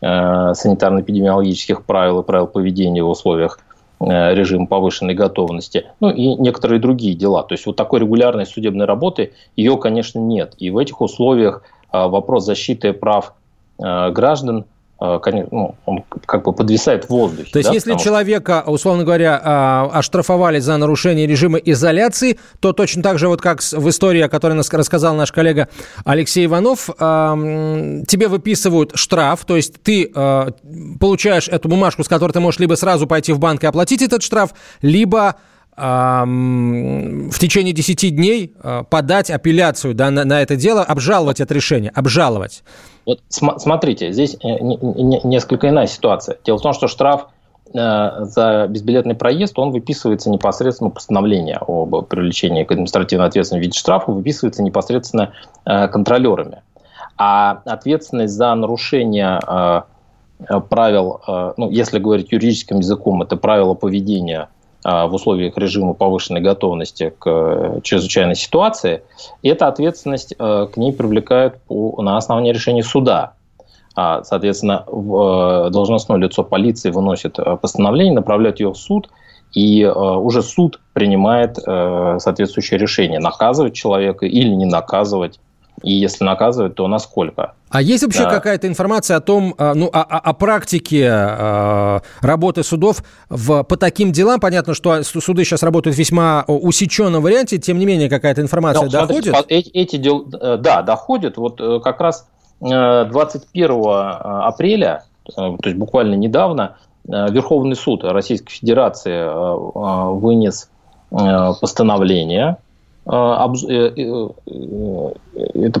санитарно-эпидемиологических 0.00 1.82
правил 1.84 2.20
и 2.20 2.24
правил 2.24 2.46
поведения 2.46 3.02
в 3.02 3.08
условиях 3.08 3.58
Э, 3.58 3.69
режим 4.00 4.66
повышенной 4.66 5.14
готовности, 5.14 5.86
ну 6.00 6.10
и 6.10 6.34
некоторые 6.36 6.80
другие 6.80 7.14
дела. 7.14 7.42
То 7.42 7.52
есть 7.52 7.66
вот 7.66 7.76
такой 7.76 8.00
регулярной 8.00 8.46
судебной 8.46 8.86
работы, 8.86 9.32
ее, 9.56 9.76
конечно, 9.76 10.18
нет. 10.18 10.54
И 10.58 10.70
в 10.70 10.78
этих 10.78 11.00
условиях 11.00 11.62
э, 11.92 12.06
вопрос 12.06 12.46
защиты 12.46 12.92
прав 12.92 13.34
э, 13.78 14.10
граждан– 14.10 14.64
Э, 15.00 15.18
ну, 15.50 15.76
он 15.86 16.04
как 16.26 16.44
бы 16.44 16.52
подвисает 16.52 17.06
в 17.06 17.10
воздухе. 17.10 17.50
То 17.50 17.58
есть, 17.58 17.68
да, 17.68 17.74
если 17.74 17.96
человека, 17.96 18.62
условно 18.66 19.04
говоря, 19.04 19.40
а, 19.42 19.90
оштрафовали 19.94 20.58
за 20.58 20.76
нарушение 20.76 21.26
режима 21.26 21.56
изоляции, 21.58 22.38
то 22.60 22.72
точно 22.72 23.02
так 23.02 23.18
же, 23.18 23.28
вот 23.28 23.40
как 23.40 23.62
в 23.62 23.88
истории, 23.88 24.20
о 24.20 24.28
которой 24.28 24.52
нас 24.52 24.70
рассказал 24.70 25.14
наш 25.14 25.32
коллега 25.32 25.68
Алексей 26.04 26.44
Иванов, 26.44 26.86
тебе 26.86 28.28
выписывают 28.28 28.92
штраф, 28.94 29.44
то 29.46 29.56
есть 29.56 29.82
ты 29.82 30.10
э, 30.14 30.50
получаешь 30.98 31.48
эту 31.48 31.68
бумажку, 31.68 32.04
с 32.04 32.08
которой 32.08 32.32
ты 32.32 32.40
можешь 32.40 32.60
либо 32.60 32.74
сразу 32.74 33.06
пойти 33.06 33.32
в 33.32 33.38
банк 33.38 33.64
и 33.64 33.66
оплатить 33.66 34.02
этот 34.02 34.22
штраф, 34.22 34.50
либо 34.82 35.36
в 35.76 37.38
течение 37.38 37.72
10 37.72 38.14
дней 38.14 38.54
э, 38.62 38.82
подать 38.90 39.30
апелляцию 39.30 39.94
да, 39.94 40.10
на, 40.10 40.24
на 40.24 40.42
это 40.42 40.56
дело, 40.56 40.82
обжаловать 40.82 41.40
это 41.40 41.54
решение, 41.54 41.90
обжаловать. 41.94 42.62
Вот 43.10 43.22
см- 43.28 43.58
смотрите, 43.58 44.12
здесь 44.12 44.36
э, 44.40 44.58
несколько 44.60 45.68
иная 45.68 45.88
ситуация. 45.88 46.38
Дело 46.44 46.58
в 46.58 46.62
том, 46.62 46.72
что 46.72 46.86
штраф 46.86 47.26
э, 47.74 48.24
за 48.24 48.68
безбилетный 48.68 49.16
проезд, 49.16 49.58
он 49.58 49.72
выписывается 49.72 50.30
непосредственно 50.30 50.90
постановление 50.90 51.56
об 51.56 52.02
привлечении 52.02 52.62
к 52.62 52.70
административной 52.70 53.26
ответственности 53.26 53.64
в 53.64 53.66
виде 53.66 53.76
штрафа, 53.76 54.12
выписывается 54.12 54.62
непосредственно 54.62 55.32
контролерами. 55.64 56.62
А 57.18 57.62
ответственность 57.64 58.34
за 58.34 58.54
нарушение 58.54 59.40
правил, 60.68 61.20
ну, 61.56 61.68
если 61.68 61.98
говорить 61.98 62.30
юридическим 62.30 62.78
языком, 62.78 63.22
это 63.22 63.36
правила 63.36 63.74
поведения 63.74 64.48
в 64.82 65.10
условиях 65.12 65.58
режима 65.58 65.92
повышенной 65.92 66.40
готовности 66.40 67.12
к 67.18 67.26
э, 67.26 67.80
чрезвычайной 67.82 68.34
ситуации, 68.34 69.02
эта 69.42 69.66
ответственность 69.66 70.34
э, 70.38 70.68
к 70.72 70.76
ней 70.76 70.92
привлекают 70.92 71.56
на 71.68 72.16
основании 72.16 72.52
решения 72.52 72.82
суда. 72.82 73.34
А, 73.94 74.22
соответственно, 74.24 74.84
э, 74.86 75.70
должностное 75.70 76.16
лицо 76.16 76.44
полиции 76.44 76.90
выносит 76.90 77.36
постановление, 77.60 78.14
направляет 78.14 78.60
ее 78.60 78.70
в 78.70 78.76
суд, 78.76 79.10
и 79.52 79.84
уже 79.84 80.42
суд 80.42 80.78
принимает 80.92 81.56
соответствующее 81.56 82.78
решение, 82.78 83.18
наказывать 83.18 83.74
человека 83.74 84.24
или 84.24 84.50
не 84.50 84.64
наказывать, 84.64 85.40
и 85.82 85.92
если 85.92 86.24
наказывать, 86.24 86.74
то 86.74 86.86
насколько. 86.88 87.54
А 87.70 87.82
есть 87.82 88.02
вообще 88.02 88.24
да. 88.24 88.30
какая-то 88.30 88.66
информация 88.66 89.16
о 89.16 89.20
том, 89.20 89.54
э, 89.56 89.72
ну, 89.74 89.88
о, 89.92 90.02
о 90.02 90.32
практике 90.34 91.06
э, 91.08 92.00
работы 92.20 92.62
судов 92.62 93.02
в, 93.28 93.62
по 93.62 93.76
таким 93.76 94.12
делам? 94.12 94.40
Понятно, 94.40 94.74
что 94.74 95.02
суды 95.02 95.44
сейчас 95.44 95.62
работают 95.62 95.96
в 95.96 95.98
весьма 95.98 96.44
усеченном 96.46 97.22
варианте, 97.22 97.58
тем 97.58 97.78
не 97.78 97.86
менее 97.86 98.08
какая-то 98.08 98.42
информация 98.42 98.84
ну, 98.84 98.90
доходит? 98.90 99.34
Смотрите, 99.34 99.70
эти, 99.70 99.70
эти 99.70 99.96
дел, 99.96 100.28
э, 100.32 100.56
да, 100.58 100.82
доходят. 100.82 101.36
Вот 101.36 101.60
э, 101.60 101.80
как 101.80 102.00
раз 102.00 102.26
21 102.60 103.70
апреля, 103.82 105.04
то 105.34 105.56
есть 105.64 105.78
буквально 105.78 106.14
недавно, 106.14 106.76
Верховный 107.04 107.74
суд 107.74 108.04
Российской 108.04 108.52
Федерации 108.52 109.24
вынес 110.20 110.68
постановление 111.08 112.42
Э, 112.42 112.48
э, 112.50 112.56
э, 112.56 112.69
это 113.06 114.34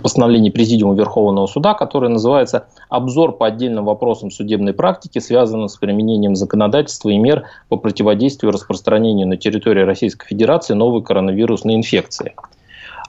постановление 0.02 0.50
Президиума 0.50 0.94
Верховного 0.94 1.46
Суда, 1.46 1.74
которое 1.74 2.08
называется 2.08 2.66
«Обзор 2.88 3.36
по 3.36 3.46
отдельным 3.46 3.84
вопросам 3.84 4.30
судебной 4.30 4.72
практики, 4.72 5.18
связанным 5.18 5.68
с 5.68 5.76
применением 5.76 6.34
законодательства 6.34 7.10
и 7.10 7.18
мер 7.18 7.44
по 7.68 7.76
противодействию 7.76 8.52
распространению 8.52 9.28
на 9.28 9.36
территории 9.36 9.82
Российской 9.82 10.26
Федерации 10.28 10.74
новой 10.74 11.02
коронавирусной 11.02 11.74
инфекции». 11.74 12.34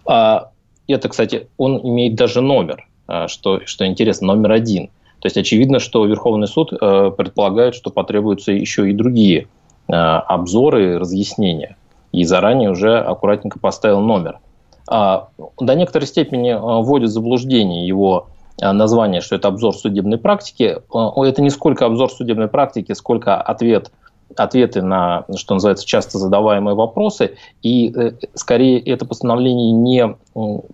А, 0.06 0.50
это, 0.88 1.08
кстати, 1.08 1.48
он 1.58 1.80
имеет 1.82 2.16
даже 2.16 2.42
номер, 2.42 2.88
что, 3.28 3.62
что 3.66 3.86
интересно, 3.88 4.28
номер 4.28 4.52
один. 4.52 4.90
То 5.20 5.28
есть 5.28 5.38
очевидно, 5.38 5.80
что 5.80 6.06
Верховный 6.06 6.48
суд 6.48 6.72
предполагает, 6.72 7.76
что 7.76 7.92
потребуются 7.92 8.52
еще 8.52 8.90
и 8.90 8.94
другие 8.94 9.48
обзоры 9.88 10.96
и 10.96 10.98
разъяснения 10.98 11.78
и 12.12 12.24
заранее 12.24 12.70
уже 12.70 12.98
аккуратненько 13.00 13.60
поставил 13.60 14.00
номер. 14.00 14.40
А, 14.88 15.30
до 15.60 15.76
некоторой 15.76 16.08
степени 16.08 16.50
а, 16.50 16.60
вводит 16.82 17.10
заблуждение 17.10 17.88
его 17.88 18.28
а, 18.62 18.74
название, 18.74 19.22
что 19.22 19.36
это 19.36 19.48
обзор 19.48 19.76
судебной 19.76 20.18
практики. 20.18 20.78
Это 20.92 21.42
не 21.42 21.50
сколько 21.50 21.86
обзор 21.86 22.12
судебной 22.12 22.48
практики, 22.48 22.92
сколько 22.94 23.40
ответ, 23.40 23.92
ответы 24.36 24.82
на, 24.82 25.26
что 25.36 25.54
называется, 25.54 25.86
часто 25.86 26.18
задаваемые 26.18 26.76
вопросы. 26.76 27.38
И 27.62 27.94
э, 27.96 28.14
скорее 28.34 28.80
это 28.80 29.06
постановление 29.06 29.72
не 29.72 30.16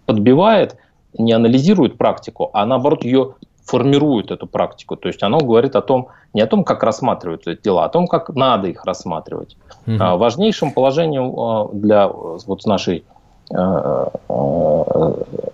подбивает, 0.06 0.78
не 1.17 1.34
анализирует 1.34 1.97
практику, 1.97 2.50
а 2.54 2.65
наоборот 2.65 3.04
ее 3.04 3.36
формирует 3.67 4.32
эту 4.32 4.47
практику. 4.47 4.95
То 4.95 5.10
есть 5.10 5.21
оно 5.23 5.39
говорит 5.39 5.75
о 5.75 5.82
том, 5.82 6.08
не 6.34 6.41
о 6.41 6.47
том, 6.47 6.63
как 6.63 6.84
рассматриваются 6.84 7.51
эти 7.51 7.63
дела, 7.63 7.84
а 7.84 7.86
о 7.88 7.89
том, 7.89 8.08
как 8.08 8.30
надо 8.30 8.67
их 8.67 8.86
рассматривать. 8.86 9.58
Угу. 9.86 9.97
А, 9.99 10.15
важнейшим 10.15 10.71
положением 10.71 11.38
а, 11.38 11.69
для 11.73 12.08
вот 12.08 12.62
с 12.62 12.65
нашей, 12.65 13.03
а, 13.53 14.10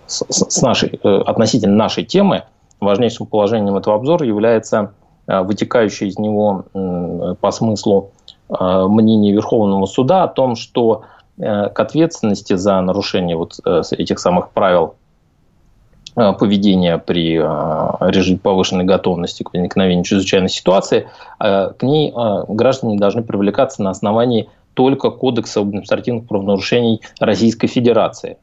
с, 0.05 0.23
с 0.29 0.61
нашей 0.61 0.99
э, 1.03 1.21
относительно 1.25 1.75
нашей 1.75 2.05
темы, 2.05 2.43
важнейшим 2.79 3.25
положением 3.25 3.77
этого 3.77 3.95
обзора 3.95 4.25
является 4.25 4.93
вытекающее 5.25 6.09
из 6.09 6.19
него 6.19 6.65
по 7.39 7.51
смыслу 7.51 8.11
мнение 8.49 9.31
Верховного 9.33 9.85
суда 9.85 10.23
о 10.23 10.27
том, 10.27 10.55
что 10.55 11.03
э, 11.37 11.69
к 11.69 11.79
ответственности 11.79 12.55
за 12.55 12.81
нарушение 12.81 13.37
вот 13.37 13.57
э, 13.65 13.81
этих 13.91 14.19
самых 14.19 14.49
правил 14.49 14.95
Э, 14.95 15.02
поведения 16.15 16.97
при 16.97 17.37
э, 17.37 18.11
режиме 18.11 18.37
повышенной 18.37 18.85
готовности 18.85 19.43
к 19.43 19.53
возникновению 19.53 20.03
чрезвычайной 20.03 20.49
ситуации, 20.49 21.07
э, 21.39 21.71
к 21.77 21.83
ней 21.83 22.13
граждане 22.47 22.97
должны 22.97 23.23
привлекаться 23.23 23.81
на 23.81 23.89
основании 23.89 24.49
только 24.73 25.09
Кодекса 25.09 25.61
административных 25.61 26.27
правонарушений 26.27 27.01
Российской 27.19 27.67
Федерации. 27.67 28.37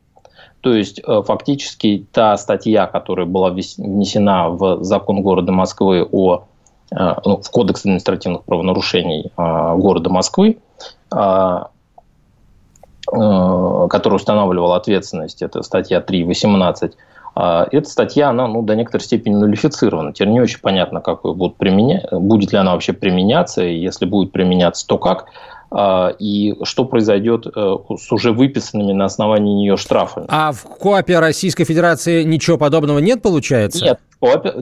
То 0.61 0.75
есть 0.75 1.01
фактически 1.05 2.07
та 2.13 2.37
статья, 2.37 2.87
которая 2.87 3.27
была 3.27 3.51
внесена 3.51 4.51
в 4.51 4.85
закон 4.85 5.23
города 5.23 5.53
Москвы 5.53 6.07
о 6.13 6.45
ну, 6.93 7.41
в 7.41 7.51
Кодекс 7.51 7.81
административных 7.81 8.45
правонарушений 8.45 9.33
города 9.37 10.11
Москвы, 10.11 10.59
который 13.11 14.15
устанавливал 14.15 14.73
ответственность, 14.75 15.43
это 15.43 15.63
статья 15.63 16.01
3.18, 16.01 16.93
а, 16.93 17.20
эта 17.35 17.89
статья, 17.89 18.31
она 18.31 18.47
ну, 18.49 18.63
до 18.63 18.75
некоторой 18.75 19.05
степени 19.05 19.35
нулифицирована. 19.35 20.13
Теперь 20.13 20.29
не 20.29 20.41
очень 20.41 20.61
понятно, 20.61 21.01
как 21.01 21.25
ее 21.25 21.35
будут 21.35 21.57
применять, 21.57 22.07
будет 22.11 22.53
ли 22.53 22.59
она 22.59 22.73
вообще 22.73 22.93
применяться, 22.93 23.65
и 23.65 23.79
если 23.79 24.05
будет 24.05 24.33
применяться, 24.33 24.87
то 24.87 24.99
как, 24.99 25.27
а, 25.73 26.09
и 26.19 26.57
что 26.65 26.85
произойдет 26.85 27.47
э, 27.47 27.77
с 27.97 28.11
уже 28.11 28.33
выписанными 28.33 28.93
на 28.93 29.05
основании 29.05 29.55
нее 29.55 29.77
штрафами. 29.77 30.27
А 30.29 30.51
в 30.51 30.65
КОАПе 30.65 31.21
Российской 31.21 31.63
Федерации 31.63 32.25
ничего 32.25 32.59
подобного 32.59 32.99
нет, 32.99 33.23
получается? 33.23 33.85
Нет, 33.85 34.01
в 34.11 34.19
КОАПе, 34.19 34.53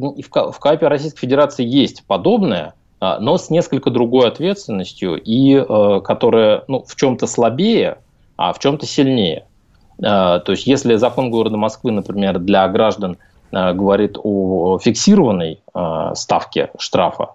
в 0.53 0.59
КОАПе 0.59 0.87
Российской 0.89 1.21
Федерации 1.21 1.65
есть 1.65 2.05
подобное, 2.07 2.75
а, 3.01 3.19
но 3.21 3.39
с 3.39 3.49
несколько 3.49 3.91
другой 3.91 4.29
ответственностью, 4.29 5.17
и 5.17 5.55
э, 5.55 6.01
которая 6.05 6.65
ну, 6.69 6.85
в 6.87 6.95
чем-то 6.95 7.27
слабее, 7.27 7.99
а 8.37 8.53
в 8.53 8.59
чем-то 8.59 8.85
сильнее. 8.85 9.47
А, 10.03 10.41
то 10.41 10.53
есть 10.53 10.67
если 10.67 10.97
закон 10.97 11.31
города 11.31 11.57
Москвы, 11.57 11.93
например, 11.93 12.39
для 12.39 12.67
граждан 12.69 13.19
а, 13.53 13.73
говорит 13.73 14.19
о 14.23 14.79
фиксированной 14.79 15.61
а, 15.75 16.15
ставке 16.15 16.71
штрафа 16.79 17.31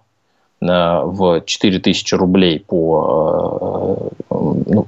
в 0.60 1.42
4000 1.44 2.14
рублей 2.14 2.58
по, 2.58 4.08
ну, 4.30 4.86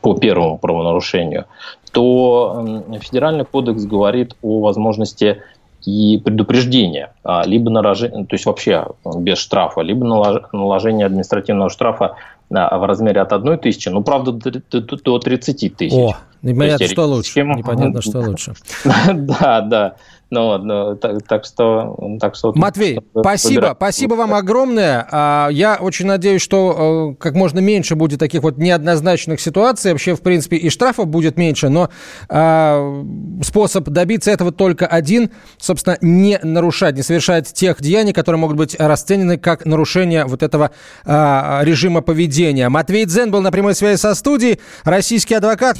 по 0.00 0.14
первому 0.14 0.56
правонарушению, 0.56 1.44
то 1.92 2.64
Федеральный 3.02 3.44
кодекс 3.44 3.84
говорит 3.84 4.34
о 4.40 4.60
возможности 4.60 5.42
и 5.84 6.18
предупреждения, 6.24 7.12
либо 7.44 7.70
наложение, 7.70 8.24
то 8.24 8.34
есть 8.34 8.46
вообще 8.46 8.86
без 9.16 9.36
штрафа, 9.36 9.82
либо 9.82 10.06
наложение 10.52 11.04
административного 11.04 11.68
штрафа 11.68 12.16
в 12.50 12.86
размере 12.86 13.20
от 13.20 13.32
1 13.32 13.58
тысячи, 13.58 13.88
ну, 13.88 14.02
правда, 14.02 14.32
до 14.32 15.18
30 15.18 15.76
тысяч. 15.76 15.92
О, 15.92 16.16
непонятно, 16.42 16.86
что 16.86 17.06
лучше. 17.06 17.42
Непонятно, 17.42 18.02
что 18.02 18.20
лучше. 18.20 18.54
Да, 18.84 19.60
да. 19.60 19.96
Ну, 20.30 20.58
ну 20.58 20.96
так, 20.96 21.22
так 21.26 21.44
что... 21.44 21.96
Так 22.20 22.34
что 22.34 22.52
Матвей, 22.54 23.00
спасибо, 23.18 23.54
выбирать. 23.54 23.76
спасибо 23.76 24.14
вам 24.14 24.34
огромное. 24.34 25.08
А, 25.10 25.48
я 25.50 25.76
очень 25.80 26.06
надеюсь, 26.06 26.42
что 26.42 27.14
э, 27.14 27.22
как 27.22 27.34
можно 27.34 27.60
меньше 27.60 27.94
будет 27.94 28.20
таких 28.20 28.42
вот 28.42 28.58
неоднозначных 28.58 29.40
ситуаций. 29.40 29.92
Вообще, 29.92 30.14
в 30.14 30.20
принципе, 30.20 30.56
и 30.56 30.68
штрафов 30.68 31.06
будет 31.06 31.38
меньше, 31.38 31.70
но 31.70 31.88
а, 32.28 33.04
способ 33.42 33.88
добиться 33.88 34.30
этого 34.30 34.52
только 34.52 34.86
один. 34.86 35.30
Собственно, 35.56 35.96
не 36.02 36.38
нарушать, 36.42 36.96
не 36.96 37.02
совершать 37.02 37.52
тех 37.54 37.80
деяний, 37.80 38.12
которые 38.12 38.38
могут 38.38 38.58
быть 38.58 38.76
расценены 38.78 39.38
как 39.38 39.64
нарушение 39.64 40.26
вот 40.26 40.42
этого 40.42 40.72
а, 41.06 41.60
режима 41.62 42.02
поведения. 42.02 42.68
Матвей 42.68 43.06
Дзен 43.06 43.30
был 43.30 43.40
на 43.40 43.50
прямой 43.50 43.74
связи 43.74 43.98
со 43.98 44.14
студией. 44.14 44.60
Российский 44.84 45.34
адвокат. 45.34 45.78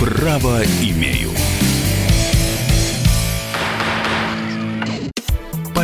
Право 0.00 0.60
имею. 0.82 1.30